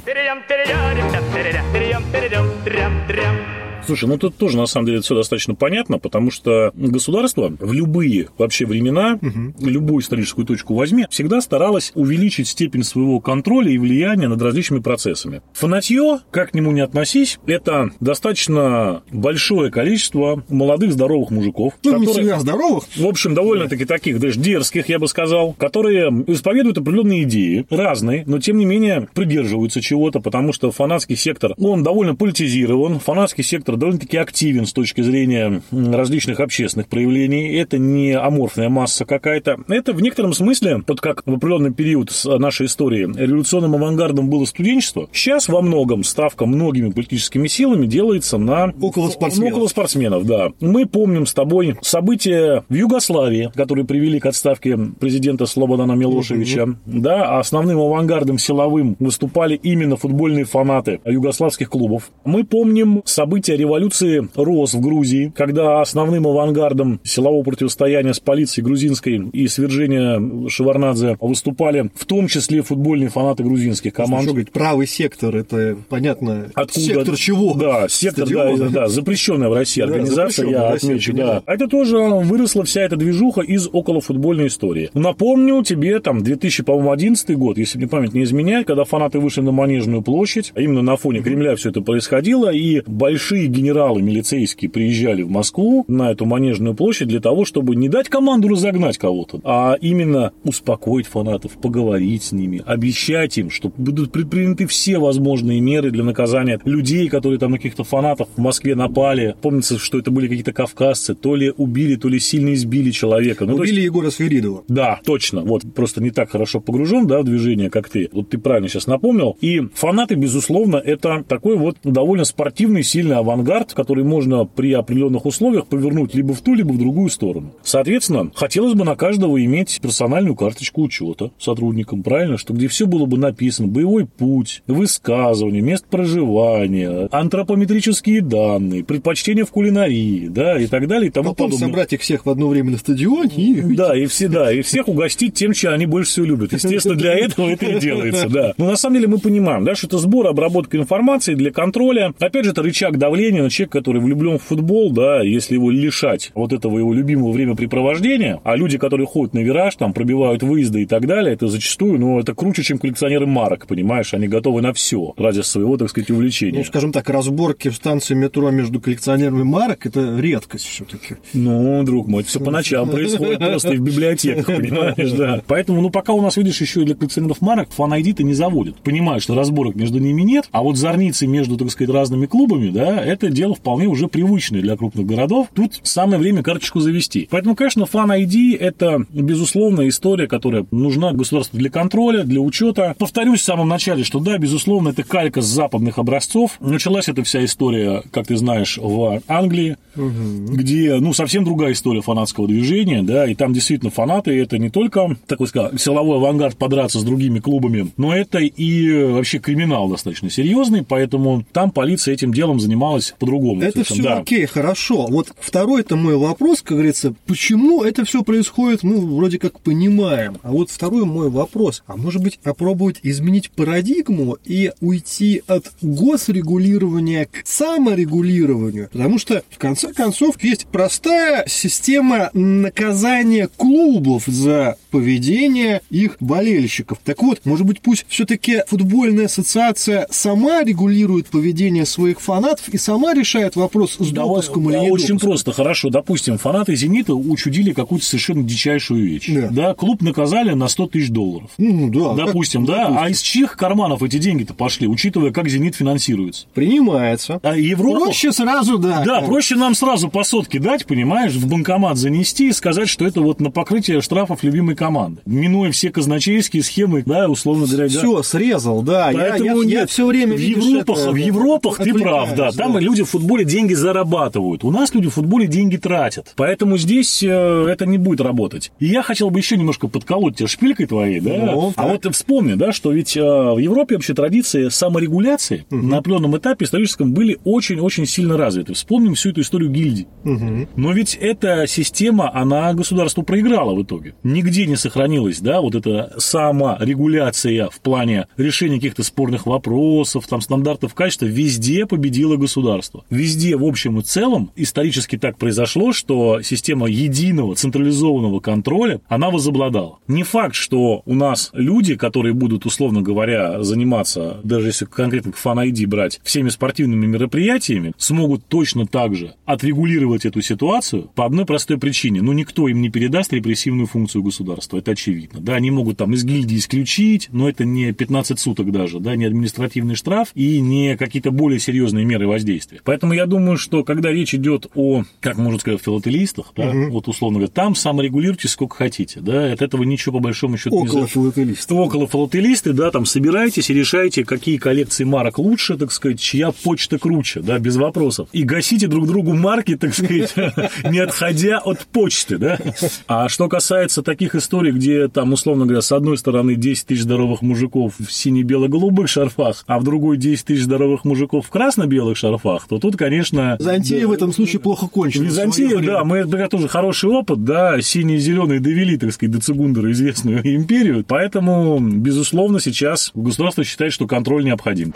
Слушай, 3.87 4.09
ну 4.09 4.17
тут 4.17 4.35
тоже 4.35 4.57
на 4.57 4.65
самом 4.65 4.87
деле 4.87 4.99
все 4.99 5.15
достаточно 5.15 5.55
понятно, 5.55 5.97
потому 5.97 6.29
что 6.29 6.71
государство 6.75 7.53
в 7.57 7.71
любые 7.71 8.27
вообще 8.37 8.65
времена, 8.65 9.17
угу. 9.21 9.65
любую 9.65 10.01
историческую 10.01 10.45
точку 10.45 10.75
возьми, 10.75 11.05
всегда 11.09 11.39
старалось 11.39 11.93
увеличить 11.95 12.49
степень 12.49 12.83
своего 12.83 13.21
контроля 13.21 13.71
и 13.71 13.77
влияния 13.77 14.27
над 14.27 14.41
различными 14.41 14.81
процессами. 14.81 15.41
Фанатье, 15.53 16.19
как 16.31 16.51
к 16.51 16.53
нему 16.53 16.71
не 16.71 16.81
относись, 16.81 17.39
это 17.47 17.91
достаточно 18.01 19.03
большое 19.09 19.71
количество 19.71 20.43
молодых 20.49 20.91
здоровых 20.91 21.31
мужиков. 21.31 21.73
Ну, 21.83 21.91
которые, 21.91 22.07
не 22.07 22.13
всегда 22.13 22.39
здоровых. 22.39 22.83
В 22.93 23.05
общем, 23.05 23.33
довольно-таки 23.35 23.85
таких, 23.85 24.19
даже 24.19 24.37
дерзких, 24.37 24.89
я 24.89 24.99
бы 24.99 25.07
сказал, 25.07 25.53
которые 25.53 26.09
исповедуют 26.27 26.77
определенные 26.77 27.23
идеи, 27.23 27.65
разные, 27.69 28.25
но 28.27 28.39
тем 28.39 28.57
не 28.57 28.65
менее 28.65 29.07
придерживаются 29.13 29.79
чего-то, 29.79 30.19
потому 30.19 30.51
что 30.51 30.71
фанатский 30.71 31.15
сектор, 31.15 31.53
он 31.57 31.83
довольно 31.83 32.15
политизирован, 32.15 32.99
фанатский 32.99 33.45
сектор 33.45 33.76
довольно-таки 33.77 34.17
активен 34.17 34.65
с 34.65 34.73
точки 34.73 35.01
зрения 35.01 35.61
различных 35.71 36.39
общественных 36.39 36.87
проявлений. 36.87 37.53
Это 37.57 37.77
не 37.77 38.13
аморфная 38.13 38.69
масса 38.69 39.05
какая-то. 39.05 39.57
Это 39.67 39.93
в 39.93 40.01
некотором 40.01 40.33
смысле, 40.33 40.83
вот 40.87 41.01
как 41.01 41.23
в 41.25 41.33
определенный 41.33 41.73
период 41.73 42.11
нашей 42.25 42.67
истории 42.67 43.09
революционным 43.17 43.75
авангардом 43.75 44.29
было 44.29 44.45
студенчество, 44.45 45.07
сейчас 45.11 45.47
во 45.47 45.61
многом 45.61 46.03
ставка 46.03 46.45
многими 46.45 46.89
политическими 46.89 47.47
силами 47.47 47.85
делается 47.85 48.37
на 48.37 48.73
около 48.81 49.09
спортсменов. 49.09 49.53
Около 49.53 49.67
спортсменов, 49.67 50.25
да. 50.25 50.49
Мы 50.59 50.85
помним 50.85 51.25
с 51.25 51.33
тобой 51.33 51.77
события 51.81 52.63
в 52.69 52.73
Югославии, 52.73 53.51
которые 53.55 53.85
привели 53.85 54.19
к 54.19 54.25
отставке 54.25 54.77
президента 54.99 55.45
Слободана 55.45 55.93
Милошевича. 55.93 56.63
Угу. 56.63 56.75
Да, 56.85 57.25
а 57.25 57.39
основным 57.39 57.79
авангардом 57.79 58.37
силовым 58.37 58.95
выступали 58.99 59.55
именно 59.55 59.97
футбольные 59.97 60.45
фанаты 60.45 60.99
югославских 61.05 61.69
клубов. 61.69 62.09
Мы 62.25 62.43
помним 62.43 63.01
события 63.05 63.55
революции 63.67 64.27
рос 64.35 64.73
в 64.73 64.79
Грузии, 64.79 65.31
когда 65.35 65.81
основным 65.81 66.25
авангардом 66.25 66.99
силового 67.03 67.43
противостояния 67.43 68.13
с 68.13 68.19
полицией 68.19 68.63
грузинской 68.63 69.29
и 69.33 69.47
свержения 69.47 70.49
Шеварнадзе 70.49 71.17
выступали 71.19 71.91
в 71.93 72.05
том 72.05 72.27
числе 72.27 72.61
футбольные 72.61 73.09
фанаты 73.09 73.43
грузинских 73.43 73.93
команд. 73.93 74.23
Что 74.23 74.31
говорить, 74.31 74.51
правый 74.51 74.87
сектор, 74.87 75.35
это 75.35 75.77
понятно. 75.89 76.49
Откуда? 76.53 76.85
Сектор 76.85 77.15
чего? 77.15 77.53
Да, 77.53 77.87
сектор, 77.89 78.27
да, 78.29 78.55
да, 78.69 78.87
запрещенная 78.87 79.49
в 79.49 79.53
России 79.53 79.81
организация, 79.81 80.45
да, 80.45 80.51
я 80.51 80.69
отмечу, 80.69 81.13
да. 81.13 81.43
А 81.45 81.53
это 81.53 81.67
тоже 81.67 81.97
выросла 81.97 82.63
вся 82.63 82.81
эта 82.81 82.95
движуха 82.95 83.41
из 83.41 83.67
околофутбольной 83.71 84.47
истории. 84.47 84.89
Напомню 84.93 85.61
тебе, 85.63 85.99
там, 85.99 86.23
2011 86.23 87.35
год, 87.35 87.57
если 87.57 87.77
мне 87.77 87.87
память 87.87 88.13
не 88.13 88.23
изменяет, 88.23 88.67
когда 88.67 88.85
фанаты 88.85 89.19
вышли 89.19 89.41
на 89.41 89.51
Манежную 89.51 90.01
площадь, 90.01 90.53
а 90.55 90.61
именно 90.61 90.81
на 90.81 90.95
фоне 90.95 91.21
Кремля 91.21 91.55
все 91.55 91.69
это 91.69 91.81
происходило, 91.81 92.49
и 92.53 92.81
большие 92.85 93.47
генералы 93.57 94.01
милицейские 94.01 94.69
приезжали 94.69 95.23
в 95.23 95.29
Москву 95.29 95.83
на 95.87 96.11
эту 96.11 96.25
манежную 96.25 96.75
площадь 96.75 97.07
для 97.07 97.19
того, 97.19 97.45
чтобы 97.45 97.75
не 97.75 97.89
дать 97.89 98.07
команду 98.09 98.49
разогнать 98.49 98.97
кого-то, 98.97 99.41
а 99.43 99.77
именно 99.81 100.31
успокоить 100.43 101.07
фанатов, 101.07 101.53
поговорить 101.53 102.23
с 102.23 102.31
ними, 102.31 102.61
обещать 102.65 103.37
им, 103.37 103.49
что 103.49 103.71
будут 103.77 104.11
предприняты 104.11 104.67
все 104.67 104.99
возможные 104.99 105.59
меры 105.59 105.91
для 105.91 106.03
наказания 106.03 106.59
людей, 106.65 107.09
которые 107.09 107.39
там 107.39 107.51
на 107.51 107.57
каких-то 107.57 107.83
фанатов 107.83 108.27
в 108.35 108.39
Москве 108.39 108.75
напали. 108.75 109.35
Помнится, 109.41 109.79
что 109.79 109.97
это 109.97 110.11
были 110.11 110.27
какие-то 110.27 110.53
кавказцы, 110.53 111.15
то 111.15 111.35
ли 111.35 111.51
убили, 111.55 111.95
то 111.95 112.09
ли 112.09 112.19
сильно 112.19 112.53
избили 112.53 112.91
человека. 112.91 113.45
Ну, 113.45 113.55
убили 113.55 113.75
есть... 113.75 113.85
Егора 113.85 114.09
Свиридова. 114.09 114.63
Да, 114.67 114.99
точно. 115.03 115.41
Вот 115.41 115.63
просто 115.73 116.01
не 116.03 116.11
так 116.11 116.29
хорошо 116.29 116.59
погружен, 116.59 117.07
да, 117.07 117.21
в 117.21 117.23
движение, 117.23 117.69
как 117.69 117.89
ты. 117.89 118.09
Вот 118.11 118.29
ты 118.29 118.37
правильно 118.37 118.69
сейчас 118.69 118.87
напомнил. 118.87 119.37
И 119.41 119.61
фанаты, 119.73 120.15
безусловно, 120.15 120.77
это 120.77 121.23
такой 121.27 121.57
вот 121.57 121.77
довольно 121.83 122.25
спортивный, 122.25 122.83
сильный 122.83 123.15
авангард, 123.37 123.73
который 123.73 124.03
можно 124.03 124.45
при 124.45 124.73
определенных 124.73 125.25
условиях 125.25 125.67
повернуть 125.67 126.13
либо 126.15 126.33
в 126.33 126.41
ту, 126.41 126.53
либо 126.53 126.71
в 126.71 126.77
другую 126.77 127.09
сторону. 127.09 127.53
Соответственно, 127.63 128.31
хотелось 128.35 128.73
бы 128.73 128.83
на 128.83 128.95
каждого 128.95 129.43
иметь 129.43 129.79
персональную 129.81 130.35
карточку 130.35 130.83
учета 130.83 131.31
сотрудникам, 131.39 132.03
правильно, 132.03 132.37
что 132.37 132.53
где 132.53 132.67
все 132.67 132.85
было 132.85 133.05
бы 133.05 133.17
написано, 133.17 133.67
боевой 133.67 134.05
путь, 134.05 134.63
высказывание, 134.67 135.61
место 135.61 135.87
проживания, 135.89 137.07
антропометрические 137.11 138.21
данные, 138.21 138.83
предпочтения 138.83 139.45
в 139.45 139.51
кулинарии, 139.51 140.27
да, 140.27 140.59
и 140.59 140.67
так 140.67 140.87
далее, 140.87 141.09
и 141.09 141.11
тому 141.11 141.29
Потом 141.29 141.47
подобное. 141.47 141.67
собрать 141.67 141.93
их 141.93 142.01
всех 142.01 142.25
в 142.25 142.29
одно 142.29 142.47
время 142.47 142.71
на 142.71 142.77
стадионе 142.77 143.33
и... 143.35 143.61
Да, 143.75 143.97
и 143.97 144.05
все, 144.05 144.27
да, 144.27 144.51
и 144.51 144.61
всех 144.61 144.87
угостить 144.87 145.33
тем, 145.33 145.53
чем 145.53 145.73
они 145.73 145.85
больше 145.85 146.11
всего 146.11 146.25
любят. 146.25 146.53
Естественно, 146.53 146.95
для 146.95 147.13
этого 147.13 147.49
это 147.49 147.65
и 147.65 147.79
делается, 147.79 148.29
да. 148.29 148.53
Но 148.57 148.65
на 148.65 148.75
самом 148.75 148.95
деле 148.95 149.07
мы 149.07 149.19
понимаем, 149.19 149.63
да, 149.63 149.75
что 149.75 149.87
это 149.87 149.97
сбор, 149.97 150.27
обработка 150.27 150.77
информации 150.77 151.35
для 151.35 151.51
контроля. 151.51 152.13
Опять 152.19 152.45
же, 152.45 152.51
это 152.51 152.61
рычаг 152.63 152.97
давления 152.97 153.26
на 153.31 153.49
человека, 153.49 153.79
который 153.79 154.01
влюблен 154.01 154.37
в 154.37 154.43
футбол, 154.43 154.91
да, 154.91 155.21
если 155.21 155.55
его 155.55 155.71
лишать 155.71 156.31
вот 156.35 156.53
этого 156.53 156.77
его 156.77 156.93
любимого 156.93 157.31
времяпрепровождения, 157.31 158.39
а 158.43 158.55
люди, 158.55 158.77
которые 158.77 159.07
ходят 159.07 159.33
на 159.33 159.39
вираж, 159.39 159.75
там, 159.75 159.93
пробивают 159.93 160.43
выезды 160.43 160.83
и 160.83 160.85
так 160.85 161.07
далее, 161.07 161.33
это 161.33 161.47
зачастую, 161.47 161.99
ну, 161.99 162.19
это 162.19 162.33
круче, 162.33 162.63
чем 162.63 162.77
коллекционеры 162.77 163.25
марок, 163.25 163.67
понимаешь, 163.67 164.13
они 164.13 164.27
готовы 164.27 164.61
на 164.61 164.73
все 164.73 165.13
ради 165.17 165.41
своего, 165.41 165.77
так 165.77 165.89
сказать, 165.89 166.11
увлечения. 166.11 166.59
Ну, 166.59 166.65
скажем 166.65 166.91
так, 166.91 167.09
разборки 167.09 167.69
в 167.69 167.75
станции 167.75 168.13
метро 168.13 168.51
между 168.51 168.79
коллекционерами 168.79 169.43
марок– 169.43 169.85
это 169.85 170.17
редкость 170.19 170.65
все-таки. 170.65 171.15
Ну, 171.33 171.83
друг 171.83 172.07
мой, 172.07 172.23
все 172.23 172.39
по 172.39 172.51
ночам 172.51 172.89
происходит 172.91 173.39
просто 173.39 173.71
в 173.71 173.79
библиотеках, 173.79 174.45
понимаешь, 174.45 175.11
да. 175.11 175.41
Поэтому, 175.47 175.81
ну, 175.81 175.89
пока 175.89 176.13
у 176.13 176.21
нас, 176.21 176.37
видишь, 176.37 176.61
еще 176.61 176.81
и 176.81 176.85
для 176.85 176.95
коллекционеров 176.95 177.41
марок 177.41 177.71
фан 177.71 177.93
ID-то 177.93 178.23
не 178.23 178.33
заводят. 178.33 178.75
Понимают, 178.77 179.23
что 179.23 179.35
разборок 179.35 179.75
между 179.75 179.99
ними 179.99 180.21
нет, 180.21 180.47
а 180.51 180.61
вот 180.61 180.77
зорницы 180.77 181.27
между, 181.27 181.57
так 181.57 181.71
сказать, 181.71 181.93
разными 181.93 182.25
клубами, 182.25 182.69
да, 182.69 183.03
это 183.03 183.16
дело 183.21 183.55
вполне 183.55 183.87
уже 183.87 184.07
привычное 184.07 184.61
для 184.61 184.77
крупных 184.77 185.05
городов. 185.05 185.47
Тут 185.53 185.79
самое 185.83 186.19
время 186.19 186.43
карточку 186.43 186.79
завести. 186.79 187.27
Поэтому, 187.29 187.55
конечно, 187.55 187.85
фан 187.85 188.11
ID– 188.11 188.57
это, 188.59 189.05
безусловно, 189.09 189.87
история, 189.87 190.27
которая 190.27 190.65
нужна 190.71 191.13
государству 191.13 191.57
для 191.57 191.69
контроля, 191.69 192.23
для 192.23 192.39
учета. 192.41 192.95
Повторюсь 192.97 193.41
в 193.41 193.45
самом 193.45 193.67
начале, 193.67 194.03
что 194.03 194.19
да, 194.19 194.37
безусловно, 194.37 194.89
это 194.89 195.03
калька 195.03 195.41
с 195.41 195.45
западных 195.45 195.97
образцов. 195.97 196.57
Началась 196.59 197.09
эта 197.09 197.23
вся 197.23 197.43
история, 197.43 198.03
как 198.11 198.27
ты 198.27 198.37
знаешь, 198.37 198.77
в 198.81 199.21
Англии, 199.27 199.77
угу. 199.95 200.53
где, 200.53 200.95
ну, 200.95 201.13
совсем 201.13 201.43
другая 201.43 201.73
история 201.73 202.01
фанатского 202.01 202.47
движения, 202.47 203.03
да, 203.03 203.27
и 203.27 203.35
там 203.35 203.53
действительно 203.53 203.91
фанаты– 203.91 204.31
это 204.41 204.57
не 204.57 204.69
только, 204.69 205.15
такой 205.27 205.47
сказать, 205.47 205.79
силовой 205.81 206.17
авангард 206.17 206.57
подраться 206.57 206.99
с 206.99 207.03
другими 207.03 207.39
клубами, 207.39 207.91
но 207.97 208.15
это 208.15 208.39
и 208.39 209.03
вообще 209.03 209.39
криминал 209.39 209.89
достаточно 209.89 210.29
серьезный, 210.29 210.83
поэтому 210.83 211.45
там 211.51 211.71
полиция 211.71 212.13
этим 212.13 212.33
делом 212.33 212.59
занималась 212.59 213.06
по-другому. 213.17 213.61
Это 213.61 213.83
все 213.83 214.03
да. 214.03 214.17
окей, 214.19 214.45
хорошо. 214.45 215.07
Вот 215.07 215.33
второй 215.39 215.81
это 215.81 215.95
мой 215.95 216.17
вопрос, 216.17 216.61
как 216.61 216.77
говорится, 216.77 217.13
почему 217.25 217.83
это 217.83 218.05
все 218.05 218.23
происходит, 218.23 218.83
мы 218.83 218.97
вроде 218.97 219.39
как 219.39 219.59
понимаем. 219.59 220.37
А 220.43 220.51
вот 220.51 220.69
второй 220.69 221.05
мой 221.05 221.29
вопрос, 221.29 221.83
а 221.87 221.97
может 221.97 222.21
быть 222.21 222.39
попробовать 222.39 222.99
изменить 223.03 223.51
парадигму 223.51 224.37
и 224.45 224.71
уйти 224.81 225.43
от 225.47 225.71
госрегулирования 225.81 227.25
к 227.25 227.45
саморегулированию? 227.45 228.89
Потому 228.91 229.19
что, 229.19 229.43
в 229.49 229.57
конце 229.57 229.93
концов, 229.93 230.41
есть 230.43 230.67
простая 230.67 231.45
система 231.47 232.29
наказания 232.33 233.49
клубов 233.55 234.23
за 234.25 234.77
поведение 234.97 235.81
их 235.91 236.17
болельщиков. 236.19 236.97
Так 237.03 237.21
вот, 237.21 237.41
может 237.45 237.67
быть, 237.67 237.81
пусть 237.81 238.07
все-таки 238.07 238.63
футбольная 238.67 239.25
ассоциация 239.25 240.07
сама 240.09 240.63
регулирует 240.63 241.27
поведение 241.27 241.85
своих 241.85 242.19
фанатов 242.19 242.67
и 242.69 242.79
сама 242.79 243.13
решает 243.13 243.55
вопрос 243.55 243.97
с 243.99 244.09
допуском 244.09 244.65
да, 244.65 244.71
или 244.71 244.85
не 244.85 244.91
Очень 244.91 245.19
просто, 245.19 245.51
хорошо. 245.51 245.91
Допустим, 245.91 246.39
фанаты 246.39 246.75
«Зенита» 246.75 247.13
учудили 247.13 247.73
какую-то 247.73 248.07
совершенно 248.07 248.41
дичайшую 248.41 249.05
вещь. 249.05 249.29
Да. 249.29 249.49
да 249.49 249.73
клуб 249.75 250.01
наказали 250.01 250.53
на 250.53 250.67
100 250.67 250.87
тысяч 250.87 251.09
долларов. 251.09 251.51
Ну, 251.59 251.91
да. 251.91 252.25
Допустим, 252.25 252.65
как, 252.65 252.75
да. 252.75 252.83
Допустим. 252.85 253.03
А 253.05 253.09
из 253.11 253.21
чьих 253.21 253.55
карманов 253.55 254.01
эти 254.01 254.17
деньги-то 254.17 254.55
пошли, 254.55 254.87
учитывая, 254.87 255.29
как 255.29 255.47
«Зенит» 255.47 255.75
финансируется? 255.75 256.47
Принимается. 256.55 257.39
А 257.43 257.55
Европа... 257.55 258.05
Проще 258.05 258.31
сразу, 258.31 258.79
да. 258.79 259.03
Да, 259.05 259.21
проще 259.21 259.57
нам 259.57 259.75
сразу 259.75 260.09
по 260.09 260.23
сотке 260.23 260.59
дать, 260.59 260.87
понимаешь, 260.87 261.33
в 261.33 261.47
банкомат 261.47 261.97
занести 261.97 262.49
и 262.49 262.51
сказать, 262.51 262.89
что 262.89 263.05
это 263.05 263.21
вот 263.21 263.39
на 263.39 263.51
покрытие 263.51 264.01
штрафов 264.01 264.41
любимой 264.41 264.73
команды. 264.73 264.86
Минуя 265.25 265.71
все 265.71 265.89
казначейские 265.89 266.63
схемы, 266.63 267.03
да, 267.05 267.29
условно 267.29 267.67
говоря. 267.67 267.87
Все, 267.87 268.17
да. 268.17 268.23
срезал, 268.23 268.81
да. 268.81 269.11
Поэтому 269.13 269.61
я, 269.61 269.69
я, 269.69 269.79
я 269.81 269.87
все 269.87 270.05
время 270.05 270.35
в 270.35 270.39
Европах, 270.39 270.97
это, 270.99 271.11
в 271.11 271.15
Европах 271.15 271.77
ты 271.77 271.93
прав, 271.93 272.35
да. 272.35 272.51
Там 272.51 272.73
да. 272.73 272.79
люди 272.79 273.03
в 273.03 273.09
футболе 273.09 273.45
деньги 273.45 273.73
зарабатывают. 273.73 274.63
У 274.63 274.71
нас 274.71 274.93
люди 274.93 275.09
в 275.09 275.13
футболе 275.13 275.47
деньги 275.47 275.77
тратят. 275.77 276.33
Поэтому 276.35 276.77
здесь 276.77 277.23
э, 277.23 277.27
это 277.27 277.85
не 277.85 277.97
будет 277.97 278.21
работать. 278.21 278.71
И 278.79 278.87
я 278.87 279.01
хотел 279.01 279.29
бы 279.29 279.39
еще 279.39 279.57
немножко 279.57 279.87
подколоть 279.87 280.37
тебя 280.37 280.47
шпилькой 280.47 280.87
твоей, 280.87 281.19
да. 281.19 281.33
Ну, 281.37 281.73
а 281.75 281.87
вот 281.87 282.05
вспомни, 282.13 282.53
да, 282.53 282.71
что 282.71 282.91
ведь 282.91 283.17
э, 283.17 283.21
в 283.21 283.57
Европе 283.57 283.95
вообще 283.95 284.13
традиции 284.13 284.69
саморегуляции 284.69 285.65
угу. 285.69 285.81
на 285.81 285.97
определенном 285.97 286.37
этапе 286.37 286.65
историческом 286.65 287.13
были 287.13 287.37
очень-очень 287.43 288.05
сильно 288.05 288.37
развиты. 288.37 288.73
Вспомним 288.73 289.15
всю 289.15 289.29
эту 289.29 289.41
историю 289.41 289.71
гильдий. 289.71 290.07
Угу. 290.23 290.67
Но 290.75 290.91
ведь 290.91 291.15
эта 291.19 291.65
система, 291.67 292.33
она 292.33 292.73
государству 292.73 293.23
проиграла 293.23 293.73
в 293.73 293.83
итоге. 293.83 294.15
Нигде 294.23 294.65
не 294.67 294.75
сохранилась, 294.75 295.39
да, 295.39 295.61
вот 295.61 295.75
эта 295.75 296.13
саморегуляция 296.17 297.69
в 297.69 297.79
плане 297.79 298.27
решения 298.37 298.75
каких-то 298.75 299.03
спорных 299.03 299.45
вопросов, 299.45 300.27
там, 300.27 300.41
стандартов 300.41 300.93
качества, 300.93 301.25
везде 301.25 301.85
победило 301.85 302.37
государство. 302.37 303.03
Везде, 303.09 303.57
в 303.57 303.63
общем 303.63 303.99
и 303.99 304.03
целом, 304.03 304.51
исторически 304.55 305.17
так 305.17 305.37
произошло, 305.37 305.93
что 305.93 306.41
система 306.41 306.87
единого 306.87 307.55
централизованного 307.55 308.39
контроля, 308.39 309.01
она 309.07 309.29
возобладала. 309.29 309.99
Не 310.07 310.23
факт, 310.23 310.55
что 310.55 311.01
у 311.05 311.13
нас 311.13 311.49
люди, 311.53 311.95
которые 311.95 312.33
будут, 312.33 312.65
условно 312.65 313.01
говоря, 313.01 313.63
заниматься, 313.63 314.39
даже 314.43 314.67
если 314.67 314.85
конкретно 314.85 315.31
к 315.31 315.37
фан 315.37 315.57
брать, 315.87 316.19
всеми 316.23 316.49
спортивными 316.49 317.07
мероприятиями, 317.07 317.93
смогут 317.97 318.45
точно 318.47 318.85
так 318.85 319.15
же 319.15 319.33
отрегулировать 319.45 320.25
эту 320.25 320.41
ситуацию 320.41 321.09
по 321.15 321.25
одной 321.25 321.45
простой 321.45 321.77
причине. 321.77 322.21
Ну, 322.21 322.31
никто 322.31 322.67
им 322.67 322.81
не 322.81 322.89
передаст 322.89 323.33
репрессивную 323.33 323.87
функцию 323.87 324.23
государства, 324.23 324.56
это 324.77 324.91
очевидно. 324.91 325.39
Да, 325.39 325.55
они 325.55 325.71
могут 325.71 325.97
там 325.97 326.13
из 326.13 326.23
гильдии 326.23 326.57
исключить, 326.57 327.29
но 327.31 327.49
это 327.49 327.65
не 327.65 327.91
15 327.91 328.39
суток 328.39 328.71
даже, 328.71 328.99
да, 328.99 329.15
не 329.15 329.25
административный 329.25 329.95
штраф 329.95 330.29
и 330.35 330.59
не 330.59 330.97
какие-то 330.97 331.31
более 331.31 331.59
серьезные 331.59 332.05
меры 332.05 332.27
воздействия. 332.27 332.81
Поэтому 332.83 333.13
я 333.13 333.25
думаю, 333.25 333.57
что 333.57 333.83
когда 333.83 334.11
речь 334.11 334.33
идет 334.33 334.67
о, 334.75 335.03
как 335.19 335.37
можно 335.37 335.59
сказать, 335.59 335.81
филателистах, 335.81 336.53
да, 336.55 336.69
угу. 336.69 336.91
вот 336.91 337.07
условно 337.07 337.39
говоря, 337.39 337.51
там 337.51 337.75
саморегулируйте 337.75 338.47
сколько 338.47 338.75
хотите, 338.75 339.19
да, 339.19 339.51
от 339.51 339.61
этого 339.61 339.83
ничего 339.83 340.17
по 340.17 340.23
большому 340.23 340.57
счету 340.57 340.75
Около 340.75 341.01
не 341.01 341.07
филателисты. 341.07 341.73
Около 341.73 342.07
филателисты, 342.07 342.73
да, 342.73 342.91
там 342.91 343.05
собирайтесь 343.05 343.69
и 343.69 343.73
решайте, 343.73 344.23
какие 344.23 344.57
коллекции 344.57 345.03
марок 345.03 345.39
лучше, 345.39 345.77
так 345.77 345.91
сказать, 345.91 346.19
чья 346.19 346.51
почта 346.51 346.97
круче, 346.97 347.41
да, 347.41 347.59
без 347.59 347.75
вопросов. 347.75 348.29
И 348.31 348.43
гасите 348.43 348.87
друг 348.87 349.07
другу 349.07 349.33
марки, 349.33 349.75
так 349.75 349.93
сказать, 349.93 350.33
не 350.89 350.99
отходя 350.99 351.59
от 351.59 351.85
почты, 351.85 352.37
да. 352.37 352.59
А 353.07 353.29
что 353.29 353.47
касается 353.47 354.01
таких 354.01 354.35
историй, 354.35 354.46
где 354.49 355.07
там, 355.07 355.33
условно 355.33 355.65
говоря, 355.65 355.81
с 355.81 355.91
одной 355.91 356.17
стороны 356.17 356.55
10 356.55 356.87
тысяч 356.87 357.03
здоровых 357.03 357.41
мужиков 357.41 357.93
в 357.99 358.11
сине-бело-голубых 358.11 359.09
шарфах, 359.09 359.63
а 359.67 359.79
в 359.79 359.83
другой 359.83 360.17
10 360.17 360.45
тысяч 360.45 360.63
здоровых 360.63 361.05
мужиков 361.05 361.45
в 361.45 361.49
красно-белых 361.49 362.17
шарфах, 362.17 362.67
то 362.67 362.79
тут, 362.79 362.95
конечно... 362.97 363.57
Византия 363.59 364.01
да, 364.01 364.07
в 364.07 364.11
этом 364.11 364.33
случае 364.33 364.59
плохо 364.59 364.87
кончилась. 364.87 365.29
Византия, 365.29 365.79
да, 365.79 366.03
мы, 366.03 366.17
это 366.17 366.47
тоже 366.49 366.67
хороший 366.67 367.09
опыт, 367.09 367.43
да, 367.43 367.81
синие 367.81 368.17
и 368.17 368.19
зеленые 368.19 368.59
довели, 368.59 368.97
так 368.97 369.11
сказать, 369.11 369.33
до 369.33 369.41
Цугундера 369.41 369.91
известную 369.91 370.41
империю, 370.55 371.03
поэтому, 371.07 371.79
безусловно, 371.79 372.59
сейчас 372.59 373.11
государство 373.13 373.63
считает, 373.63 373.93
что 373.93 374.07
контроль 374.07 374.43
необходим. 374.43 374.93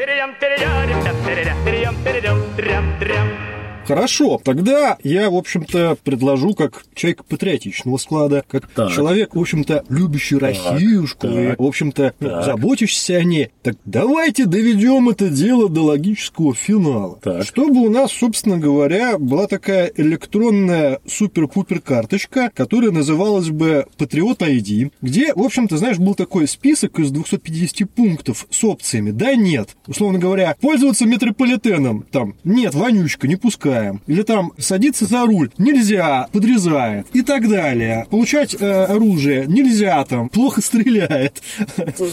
Хорошо, 3.91 4.39
тогда 4.41 4.97
я, 5.04 5.30
в 5.30 5.36
общем-то, 5.36 5.97
предложу 6.01 6.54
как 6.54 6.86
человек 6.95 7.25
патриотичного 7.25 7.97
склада, 7.97 8.43
как 8.47 8.69
так. 8.69 8.89
человек, 8.93 9.36
в 9.36 9.39
общем-то, 9.39 9.84
любящий 9.89 10.38
Россиюшку 10.38 11.27
и, 11.27 11.56
в 11.58 11.63
общем-то, 11.63 12.13
так. 12.17 12.45
заботящийся 12.45 13.17
о 13.17 13.23
ней. 13.25 13.49
Так 13.63 13.75
давайте 13.84 14.45
доведем 14.45 15.10
это 15.10 15.27
дело 15.27 15.67
до 15.67 15.82
логического 15.82 16.56
финала. 16.56 17.19
Так. 17.21 17.43
Чтобы 17.43 17.82
у 17.82 17.89
нас, 17.89 18.13
собственно 18.13 18.58
говоря, 18.58 19.17
была 19.17 19.47
такая 19.47 19.91
электронная 19.97 20.99
супер-пупер 21.06 21.82
карточка, 21.82 22.49
которая 22.56 22.91
называлась 22.91 23.49
бы 23.49 23.88
Patriot 23.97 24.38
ID, 24.38 24.93
где, 25.01 25.34
в 25.34 25.41
общем-то, 25.41 25.75
знаешь, 25.75 25.97
был 25.97 26.15
такой 26.15 26.47
список 26.47 26.97
из 26.99 27.12
250 27.12 27.89
пунктов 27.89 28.47
с 28.49 28.63
опциями. 28.63 29.12
Да, 29.12 29.36
нет. 29.36 29.75
Условно 29.86 30.17
говоря, 30.17 30.56
пользоваться 30.62 31.06
метрополитеном. 31.06 32.06
Там, 32.10 32.36
нет, 32.45 32.73
вонючка, 32.73 33.27
не 33.27 33.36
пускаем. 33.81 34.01
Или 34.07 34.21
там, 34.23 34.53
садиться 34.57 35.05
за 35.05 35.25
руль. 35.25 35.51
Нельзя, 35.57 36.27
подрезает. 36.31 37.07
И 37.13 37.21
так 37.21 37.47
далее. 37.49 38.05
Получать 38.09 38.55
э, 38.59 38.83
оружие 38.85 39.45
нельзя 39.47 40.03
там, 40.05 40.29
плохо 40.29 40.61
стреляет. 40.61 41.41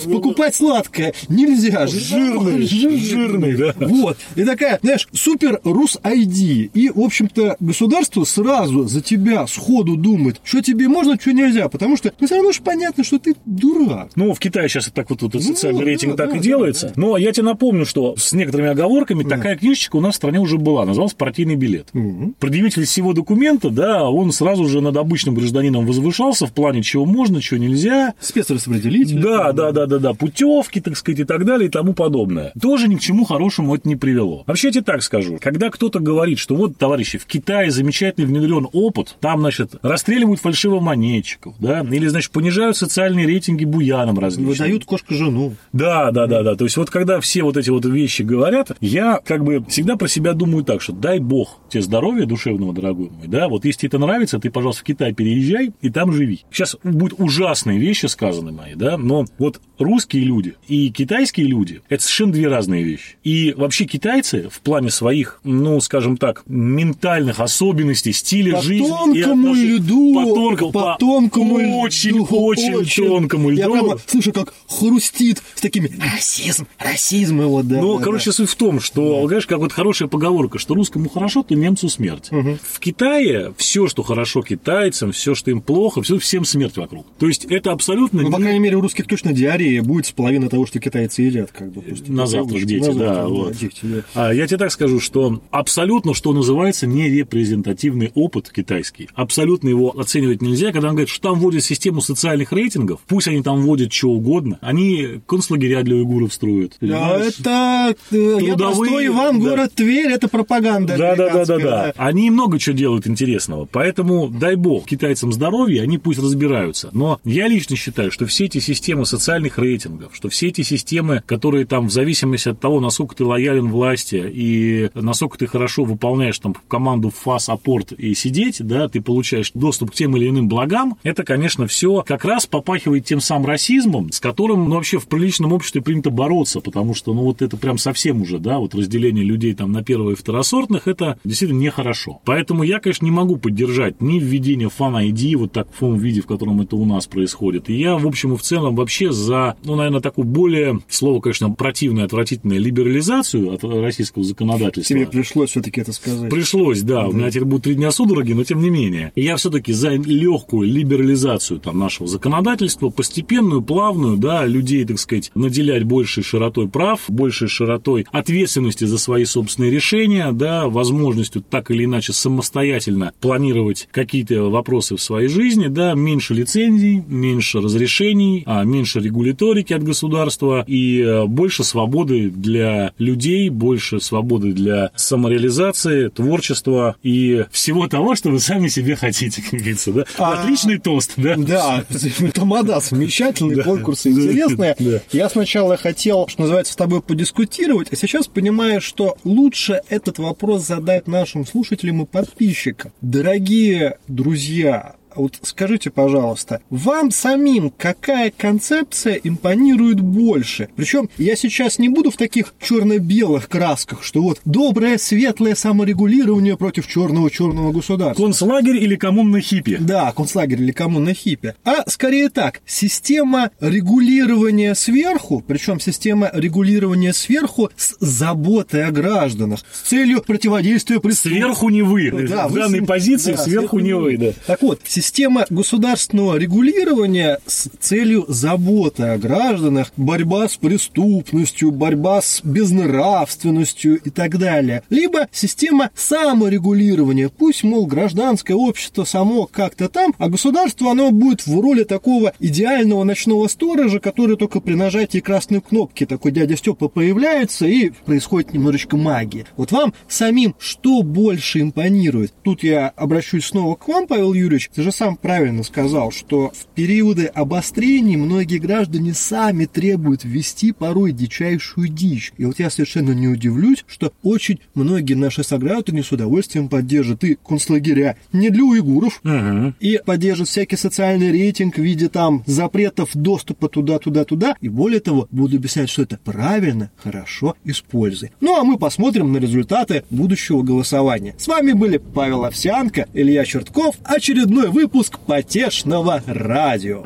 Покупать 0.04 0.54
сладкое 0.54 1.14
нельзя. 1.28 1.86
Жирный, 1.86 2.62
жирный, 2.62 3.56
да. 3.56 3.74
Вот. 3.78 4.18
И 4.36 4.44
такая, 4.44 4.78
знаешь, 4.82 5.08
супер 5.12 5.60
Рус 5.64 5.98
ID. 6.02 6.70
И, 6.74 6.90
в 6.90 7.00
общем-то, 7.00 7.56
государство 7.60 8.24
сразу 8.24 8.86
за 8.86 9.00
тебя 9.00 9.46
сходу 9.46 9.96
думает, 9.96 10.40
что 10.44 10.62
тебе 10.62 10.88
можно, 10.88 11.18
что 11.20 11.32
нельзя. 11.32 11.68
Потому 11.68 11.96
что 11.96 12.12
ну, 12.18 12.26
все 12.26 12.36
равно 12.36 12.52
же 12.52 12.62
понятно, 12.62 13.04
что 13.04 13.18
ты 13.18 13.34
дурак. 13.44 14.10
Ну, 14.16 14.34
в 14.34 14.38
Китае 14.38 14.68
сейчас 14.68 14.90
так 14.92 15.10
вот, 15.10 15.22
вот 15.22 15.34
ну, 15.34 15.40
социальный 15.40 15.84
рейтинг 15.84 16.16
да, 16.16 16.24
так 16.24 16.32
да, 16.32 16.38
и 16.38 16.40
делается. 16.40 16.88
Да, 16.88 16.94
да. 16.94 17.00
Но 17.00 17.16
я 17.16 17.32
тебе 17.32 17.44
напомню, 17.44 17.84
что 17.84 18.16
с 18.16 18.32
некоторыми 18.32 18.70
оговорками 18.70 19.22
да. 19.22 19.36
такая 19.36 19.56
книжечка 19.56 19.96
у 19.96 20.00
нас 20.00 20.14
в 20.14 20.16
стране 20.16 20.40
уже 20.40 20.58
была. 20.58 20.84
Называлась 20.84 21.14
«Партийный 21.14 21.47
билет». 21.56 21.88
Угу. 21.94 22.34
Предъявитель 22.38 22.84
всего 22.84 23.12
документа, 23.12 23.70
да, 23.70 24.08
он 24.08 24.32
сразу 24.32 24.66
же 24.66 24.80
над 24.80 24.96
обычным 24.96 25.34
гражданином 25.34 25.86
возвышался 25.86 26.46
в 26.46 26.52
плане, 26.52 26.82
чего 26.82 27.04
можно, 27.04 27.40
чего 27.40 27.58
нельзя. 27.58 28.14
Спецраспределитель. 28.20 29.20
Да, 29.20 29.52
да, 29.52 29.72
да, 29.72 29.86
да, 29.86 29.98
да, 29.98 30.14
путевки, 30.14 30.80
так 30.80 30.96
сказать, 30.96 31.20
и 31.20 31.24
так 31.24 31.44
далее, 31.44 31.68
и 31.68 31.70
тому 31.70 31.92
подобное. 31.92 32.52
Тоже 32.60 32.88
ни 32.88 32.96
к 32.96 33.00
чему 33.00 33.24
хорошему 33.24 33.74
это 33.74 33.88
не 33.88 33.96
привело. 33.96 34.44
Вообще, 34.46 34.68
я 34.68 34.72
тебе 34.72 34.84
так 34.84 35.02
скажу. 35.02 35.38
Когда 35.40 35.70
кто-то 35.70 36.00
говорит, 36.00 36.38
что 36.38 36.56
вот, 36.56 36.76
товарищи, 36.76 37.18
в 37.18 37.26
Китае 37.26 37.70
замечательный 37.70 38.26
внедрен 38.26 38.68
опыт, 38.72 39.16
там, 39.20 39.40
значит, 39.40 39.74
расстреливают 39.82 40.40
фальшивомонетчиков, 40.40 41.54
да, 41.58 41.80
или, 41.80 42.06
значит, 42.08 42.32
понижают 42.32 42.76
социальные 42.76 43.26
рейтинги 43.26 43.64
буянам 43.64 44.18
различным. 44.18 44.48
Выдают 44.48 44.84
кошку 44.84 45.14
жену. 45.14 45.54
Да, 45.72 46.10
да, 46.10 46.26
да, 46.26 46.42
да. 46.42 46.54
То 46.56 46.64
есть 46.64 46.76
вот 46.76 46.90
когда 46.90 47.20
все 47.20 47.42
вот 47.42 47.56
эти 47.56 47.70
вот 47.70 47.84
вещи 47.84 48.22
говорят, 48.22 48.72
я 48.80 49.20
как 49.24 49.44
бы 49.44 49.64
всегда 49.68 49.96
про 49.96 50.08
себя 50.08 50.32
думаю 50.32 50.64
так, 50.64 50.82
что 50.82 50.92
дай 50.92 51.18
бог 51.18 51.37
тебе 51.68 51.82
здоровья 51.82 52.26
душевного, 52.26 52.72
дорогой 52.72 53.10
мой, 53.10 53.28
да, 53.28 53.48
вот 53.48 53.64
если 53.64 53.80
тебе 53.80 53.88
это 53.88 53.98
нравится, 53.98 54.38
ты, 54.38 54.50
пожалуйста, 54.50 54.82
в 54.82 54.84
Китай 54.84 55.12
переезжай 55.12 55.72
и 55.80 55.90
там 55.90 56.12
живи. 56.12 56.44
Сейчас 56.50 56.76
будут 56.82 57.18
ужасные 57.20 57.78
вещи 57.78 58.06
сказаны 58.06 58.52
мои, 58.52 58.74
да, 58.74 58.96
но 58.96 59.24
вот 59.38 59.60
русские 59.78 60.24
люди 60.24 60.54
и 60.66 60.90
китайские 60.90 61.46
люди– 61.46 61.80
это 61.88 62.02
совершенно 62.02 62.32
две 62.32 62.48
разные 62.48 62.82
вещи. 62.82 63.16
И 63.24 63.54
вообще 63.56 63.84
китайцы 63.84 64.48
в 64.50 64.60
плане 64.60 64.90
своих, 64.90 65.40
ну, 65.44 65.80
скажем 65.80 66.16
так, 66.16 66.42
ментальных 66.46 67.40
особенностей, 67.40 68.12
стиля 68.12 68.56
по 68.56 68.62
жизни 68.62 68.88
тонкому 68.88 69.54
и 69.54 69.66
льду, 69.66 70.14
по 70.14 70.34
тонкому, 70.34 70.72
по 70.72 70.96
тонкому 70.98 71.80
очень, 71.80 72.10
льду, 72.10 72.26
очень, 72.30 72.74
очень 72.74 73.06
тонкому 73.06 73.50
льду. 73.50 73.60
Я 73.60 73.70
прямо 73.70 73.98
слышу, 74.06 74.32
как 74.32 74.54
хрустит 74.68 75.42
с 75.54 75.60
такими 75.60 75.90
расизм, 76.14 76.66
расизм 76.78 77.40
его, 77.42 77.62
да. 77.62 77.80
Ну, 77.80 77.98
да, 77.98 78.04
короче, 78.04 78.26
да. 78.26 78.32
суть 78.32 78.50
в 78.50 78.56
том, 78.56 78.80
что, 78.80 79.22
да. 79.22 79.28
знаешь, 79.28 79.46
как 79.46 79.58
вот 79.58 79.72
хорошая 79.72 80.08
поговорка, 80.08 80.58
что 80.58 80.74
русскому 80.74 81.08
хорошо, 81.08 81.42
то 81.42 81.54
немцу 81.54 81.88
смерть. 81.88 82.28
Угу. 82.30 82.58
В 82.62 82.80
Китае 82.80 83.52
все, 83.56 83.88
что 83.88 84.02
хорошо 84.02 84.42
китайцам, 84.42 85.12
все, 85.12 85.34
что 85.34 85.50
им 85.50 85.60
плохо, 85.60 86.02
все 86.02 86.18
всем 86.18 86.44
смерть 86.44 86.76
вокруг. 86.76 87.06
То 87.18 87.26
есть 87.26 87.44
это 87.44 87.72
абсолютно... 87.72 88.22
Ну, 88.22 88.30
по 88.30 88.38
крайней 88.38 88.58
мере, 88.58 88.76
у 88.76 88.80
русских 88.80 89.06
точно 89.06 89.32
диарея 89.32 89.67
будет 89.82 90.06
с 90.06 90.12
половиной 90.12 90.48
того, 90.48 90.66
что 90.66 90.80
китайцы 90.80 91.22
едят. 91.22 91.50
Как 91.52 91.72
бы, 91.72 91.82
на 92.08 92.26
завтрак 92.26 92.64
дети, 92.64 92.86
на 92.86 92.92
завтрак, 92.92 93.08
да. 93.08 93.14
да, 93.22 93.28
вот. 93.28 93.56
дети, 93.56 93.80
да. 93.82 94.02
А 94.14 94.32
я 94.32 94.46
тебе 94.46 94.58
так 94.58 94.72
скажу, 94.72 95.00
что 95.00 95.40
абсолютно, 95.50 96.14
что 96.14 96.32
называется, 96.32 96.86
нерепрезентативный 96.86 98.12
опыт 98.14 98.50
китайский. 98.50 99.08
Абсолютно 99.14 99.68
его 99.68 99.98
оценивать 99.98 100.42
нельзя, 100.42 100.72
когда 100.72 100.88
он 100.88 100.94
говорит, 100.94 101.08
что 101.08 101.28
там 101.28 101.40
вводят 101.40 101.64
систему 101.64 102.00
социальных 102.00 102.52
рейтингов, 102.52 103.00
пусть 103.06 103.28
они 103.28 103.42
там 103.42 103.62
вводят 103.62 103.92
что 103.92 104.10
угодно, 104.10 104.58
они 104.60 105.20
концлагеря 105.26 105.82
для 105.82 105.96
уйгуров 105.96 106.32
строят. 106.32 106.76
Да, 106.80 107.18
это 107.18 107.94
Трудовые... 108.10 108.46
я 108.46 108.56
простой 108.56 109.06
Иван, 109.06 109.40
да. 109.40 109.50
город 109.50 109.72
Тверь, 109.74 110.10
это 110.10 110.28
пропаганда. 110.28 110.96
Да, 110.96 111.16
да, 111.16 111.32
да, 111.32 111.44
да, 111.44 111.58
да. 111.58 111.92
Они 111.96 112.30
много 112.30 112.58
чего 112.58 112.76
делают 112.76 113.06
интересного, 113.06 113.68
поэтому 113.70 114.28
дай 114.28 114.56
бог 114.56 114.86
китайцам 114.86 115.32
здоровья, 115.32 115.82
они 115.82 115.98
пусть 115.98 116.18
разбираются. 116.18 116.90
Но 116.92 117.20
я 117.24 117.48
лично 117.48 117.76
считаю, 117.76 118.10
что 118.10 118.26
все 118.26 118.46
эти 118.46 118.58
системы 118.58 119.06
социальных 119.06 119.57
рейтингов, 119.58 120.14
что 120.14 120.28
все 120.28 120.48
эти 120.48 120.62
системы, 120.62 121.22
которые 121.26 121.66
там 121.66 121.88
в 121.88 121.92
зависимости 121.92 122.48
от 122.48 122.60
того, 122.60 122.80
насколько 122.80 123.16
ты 123.16 123.24
лоялен 123.24 123.68
власти 123.68 124.22
и 124.32 124.90
насколько 124.94 125.38
ты 125.38 125.46
хорошо 125.46 125.84
выполняешь 125.84 126.38
там 126.38 126.54
команду 126.68 127.10
ФАС, 127.10 127.48
апорт 127.48 127.92
и 127.92 128.14
сидеть, 128.14 128.64
да, 128.64 128.88
ты 128.88 129.00
получаешь 129.00 129.50
доступ 129.54 129.90
к 129.90 129.94
тем 129.94 130.16
или 130.16 130.28
иным 130.28 130.48
благам, 130.48 130.96
это, 131.02 131.24
конечно, 131.24 131.66
все 131.66 132.02
как 132.06 132.24
раз 132.24 132.46
попахивает 132.46 133.04
тем 133.04 133.20
самым 133.20 133.46
расизмом, 133.46 134.12
с 134.12 134.20
которым, 134.20 134.68
ну, 134.68 134.76
вообще 134.76 134.98
в 134.98 135.08
приличном 135.08 135.52
обществе 135.52 135.82
принято 135.82 136.10
бороться, 136.10 136.60
потому 136.60 136.94
что, 136.94 137.14
ну, 137.14 137.22
вот 137.22 137.42
это 137.42 137.56
прям 137.56 137.78
совсем 137.78 138.22
уже, 138.22 138.38
да, 138.38 138.58
вот 138.58 138.74
разделение 138.74 139.24
людей 139.24 139.54
там 139.54 139.72
на 139.72 139.82
перво- 139.82 140.12
и 140.12 140.14
второсортных, 140.14 140.88
это 140.88 141.18
действительно 141.24 141.58
нехорошо. 141.60 142.20
Поэтому 142.24 142.62
я, 142.62 142.78
конечно, 142.78 143.04
не 143.04 143.10
могу 143.10 143.36
поддержать 143.36 144.00
ни 144.00 144.18
введение 144.18 144.68
фан-ID 144.68 145.36
вот 145.36 145.52
так 145.52 145.68
в 145.72 145.78
том 145.78 145.96
виде, 145.96 146.20
в 146.20 146.26
котором 146.26 146.60
это 146.60 146.76
у 146.76 146.84
нас 146.84 147.06
происходит. 147.06 147.68
И 147.68 147.74
я, 147.74 147.96
в 147.96 148.06
общем 148.06 148.34
и 148.34 148.36
в 148.36 148.42
целом, 148.42 148.76
вообще 148.76 149.12
за, 149.12 149.47
ну, 149.64 149.76
наверное, 149.76 150.00
такую 150.00 150.26
более, 150.26 150.80
слово, 150.88 151.20
конечно, 151.20 151.50
противное, 151.50 152.04
отвратительное, 152.04 152.58
либерализацию 152.58 153.52
от 153.52 153.64
российского 153.64 154.24
законодательства. 154.24 154.96
Тебе 154.96 155.06
пришлось 155.06 155.50
все-таки 155.50 155.80
это 155.80 155.92
сказать. 155.92 156.30
Пришлось, 156.30 156.82
да. 156.82 157.02
да. 157.02 157.08
У 157.08 157.12
меня 157.12 157.30
теперь 157.30 157.44
будут 157.44 157.64
три 157.64 157.74
дня 157.74 157.90
судороги, 157.90 158.32
но 158.32 158.44
тем 158.44 158.60
не 158.60 158.70
менее. 158.70 159.12
Я 159.14 159.36
все-таки 159.36 159.72
за 159.72 159.90
легкую 159.90 160.68
либерализацию 160.68 161.60
там 161.60 161.78
нашего 161.78 162.08
законодательства, 162.08 162.90
постепенную, 162.90 163.62
плавную, 163.62 164.16
да, 164.16 164.46
людей, 164.46 164.84
так 164.84 164.98
сказать, 164.98 165.30
наделять 165.34 165.84
большей 165.84 166.22
широтой 166.22 166.68
прав, 166.68 167.04
большей 167.08 167.48
широтой 167.48 168.06
ответственности 168.10 168.84
за 168.84 168.98
свои 168.98 169.24
собственные 169.24 169.70
решения, 169.70 170.32
да, 170.32 170.68
возможностью 170.68 171.42
так 171.42 171.70
или 171.70 171.84
иначе 171.84 172.12
самостоятельно 172.12 173.12
планировать 173.20 173.88
какие-то 173.90 174.50
вопросы 174.50 174.96
в 174.96 175.02
своей 175.02 175.28
жизни, 175.28 175.68
да, 175.68 175.94
меньше 175.94 176.34
лицензий, 176.34 177.02
меньше 177.06 177.60
разрешений, 177.60 178.42
а 178.46 178.64
меньше 178.64 179.00
регуляторики 179.38 179.72
от 179.72 179.82
государства 179.82 180.64
и 180.66 181.00
э, 181.00 181.24
больше 181.26 181.64
свободы 181.64 182.30
для 182.30 182.92
людей, 182.98 183.48
больше 183.48 184.00
свободы 184.00 184.52
для 184.52 184.90
самореализации, 184.96 186.08
творчества 186.08 186.96
и 187.02 187.44
всего 187.50 187.88
того, 187.88 188.14
что 188.14 188.30
вы 188.30 188.40
сами 188.40 188.68
себе 188.68 188.96
хотите, 188.96 189.42
как 189.50 189.60
говорится, 189.60 189.92
да. 189.92 190.04
А, 190.18 190.42
Отличный 190.42 190.78
тост, 190.78 191.12
да? 191.16 191.36
Да, 191.36 191.84
тамада, 192.34 192.80
замечательный, 192.80 193.62
конкурсы 193.62 194.10
интересные. 194.10 194.76
Я 195.12 195.28
сначала 195.28 195.76
хотел, 195.76 196.26
что 196.28 196.42
называется, 196.42 196.72
с 196.72 196.76
тобой 196.76 197.00
подискутировать, 197.00 197.88
а 197.92 197.96
сейчас 197.96 198.26
понимаю, 198.26 198.80
что 198.80 199.16
лучше 199.24 199.80
этот 199.88 200.18
вопрос 200.18 200.66
задать 200.66 201.06
нашим 201.06 201.46
слушателям 201.46 202.02
и 202.02 202.06
подписчикам. 202.06 202.92
Дорогие 203.00 203.98
друзья, 204.08 204.96
вот 205.14 205.38
скажите, 205.42 205.90
пожалуйста, 205.90 206.60
вам 206.70 207.10
самим 207.10 207.70
какая 207.70 208.32
концепция 208.36 209.14
импонирует 209.14 210.00
больше? 210.00 210.68
Причем 210.76 211.08
я 211.18 211.36
сейчас 211.36 211.78
не 211.78 211.88
буду 211.88 212.10
в 212.10 212.16
таких 212.16 212.54
черно-белых 212.60 213.48
красках, 213.48 214.02
что 214.02 214.22
вот 214.22 214.40
доброе, 214.44 214.98
светлое 214.98 215.54
саморегулирование 215.54 216.56
против 216.56 216.86
черного-черного 216.86 217.72
государства. 217.72 218.22
Концлагерь 218.22 218.76
или 218.76 218.96
коммунный 218.96 219.40
хиппи? 219.40 219.78
Да, 219.80 220.12
концлагерь 220.12 220.62
или 220.62 220.72
коммунный 220.72 221.14
хиппи. 221.14 221.54
А 221.64 221.88
скорее 221.88 222.30
так, 222.30 222.60
система 222.66 223.50
регулирования 223.60 224.74
сверху, 224.74 225.42
причем 225.46 225.80
система 225.80 226.30
регулирования 226.32 227.12
сверху 227.12 227.70
с 227.76 227.96
заботой 228.00 228.84
о 228.84 228.90
гражданах, 228.90 229.60
с 229.72 229.88
целью 229.88 230.22
противодействия. 230.22 231.00
Сверху 231.12 231.68
не 231.68 231.82
вы. 231.82 232.10
Да, 232.28 232.48
в 232.48 232.52
вы 232.52 232.60
данной 232.60 232.82
с... 232.82 232.86
позиции 232.86 233.32
да, 233.32 233.38
сверху, 233.38 233.78
сверху 233.78 233.78
не 233.80 233.94
вы, 233.94 234.16
да. 234.16 234.32
Так 234.46 234.62
вот, 234.62 234.80
система 234.84 235.07
система 235.08 235.46
государственного 235.48 236.36
регулирования 236.36 237.38
с 237.46 237.70
целью 237.80 238.26
заботы 238.28 239.04
о 239.04 239.16
гражданах, 239.16 239.90
борьба 239.96 240.46
с 240.46 240.58
преступностью, 240.58 241.70
борьба 241.70 242.20
с 242.20 242.42
безнравственностью 242.44 244.02
и 244.02 244.10
так 244.10 244.36
далее. 244.38 244.82
Либо 244.90 245.26
система 245.32 245.90
саморегулирования. 245.94 247.30
Пусть, 247.30 247.64
мол, 247.64 247.86
гражданское 247.86 248.52
общество 248.52 249.04
само 249.04 249.46
как-то 249.46 249.88
там, 249.88 250.14
а 250.18 250.28
государство, 250.28 250.90
оно 250.90 251.10
будет 251.10 251.46
в 251.46 251.58
роли 251.58 251.84
такого 251.84 252.34
идеального 252.38 253.02
ночного 253.02 253.48
сторожа, 253.48 254.00
который 254.00 254.36
только 254.36 254.60
при 254.60 254.74
нажатии 254.74 255.20
красной 255.20 255.62
кнопки 255.62 256.04
такой 256.04 256.32
дядя 256.32 256.54
Степа 256.54 256.88
появляется 256.88 257.66
и 257.66 257.92
происходит 258.04 258.52
немножечко 258.52 258.98
магии. 258.98 259.46
Вот 259.56 259.72
вам 259.72 259.94
самим 260.06 260.54
что 260.58 261.02
больше 261.02 261.62
импонирует? 261.62 262.34
Тут 262.42 262.62
я 262.62 262.88
обращусь 262.88 263.46
снова 263.46 263.74
к 263.74 263.88
вам, 263.88 264.06
Павел 264.06 264.34
Юрьевич. 264.34 264.68
Же 264.88 264.92
сам 264.92 265.16
правильно 265.16 265.62
сказал, 265.62 266.10
что 266.10 266.50
в 266.54 266.66
периоды 266.74 267.26
обострений 267.26 268.16
многие 268.16 268.58
граждане 268.58 269.12
сами 269.12 269.66
требуют 269.66 270.24
ввести 270.24 270.72
порой 270.72 271.12
дичайшую 271.12 271.88
дичь. 271.88 272.32
И 272.38 272.44
вот 272.44 272.58
я 272.58 272.70
совершенно 272.70 273.12
не 273.12 273.28
удивлюсь, 273.28 273.84
что 273.86 274.12
очень 274.22 274.60
многие 274.74 275.14
наши 275.14 275.44
сограждане 275.44 276.02
с 276.02 276.10
удовольствием 276.10 276.68
поддержат 276.68 277.22
и 277.24 277.34
концлагеря 277.34 278.16
не 278.32 278.48
для 278.50 278.64
уйгуров, 278.64 279.20
угу. 279.24 279.74
и 279.80 280.00
поддержат 280.04 280.48
всякий 280.48 280.76
социальный 280.76 281.30
рейтинг 281.32 281.76
в 281.76 281.82
виде 281.82 282.08
там 282.08 282.42
запретов 282.46 283.10
доступа 283.14 283.68
туда-туда-туда, 283.68 284.56
и 284.60 284.68
более 284.68 285.00
того, 285.00 285.28
буду 285.30 285.56
объяснять, 285.56 285.90
что 285.90 286.02
это 286.02 286.18
правильно, 286.24 286.90
хорошо, 286.96 287.56
используй. 287.64 288.32
Ну 288.40 288.56
а 288.56 288.64
мы 288.64 288.78
посмотрим 288.78 289.32
на 289.32 289.38
результаты 289.38 290.04
будущего 290.10 290.62
голосования. 290.62 291.34
С 291.36 291.46
вами 291.46 291.72
были 291.72 291.98
Павел 291.98 292.44
Овсянко, 292.44 293.06
Илья 293.12 293.44
Чертков, 293.44 293.96
очередной 294.04 294.68
выпуск 294.78 295.18
потешного 295.18 296.22
радио. 296.28 297.02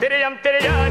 Терем-терем, 0.00 0.86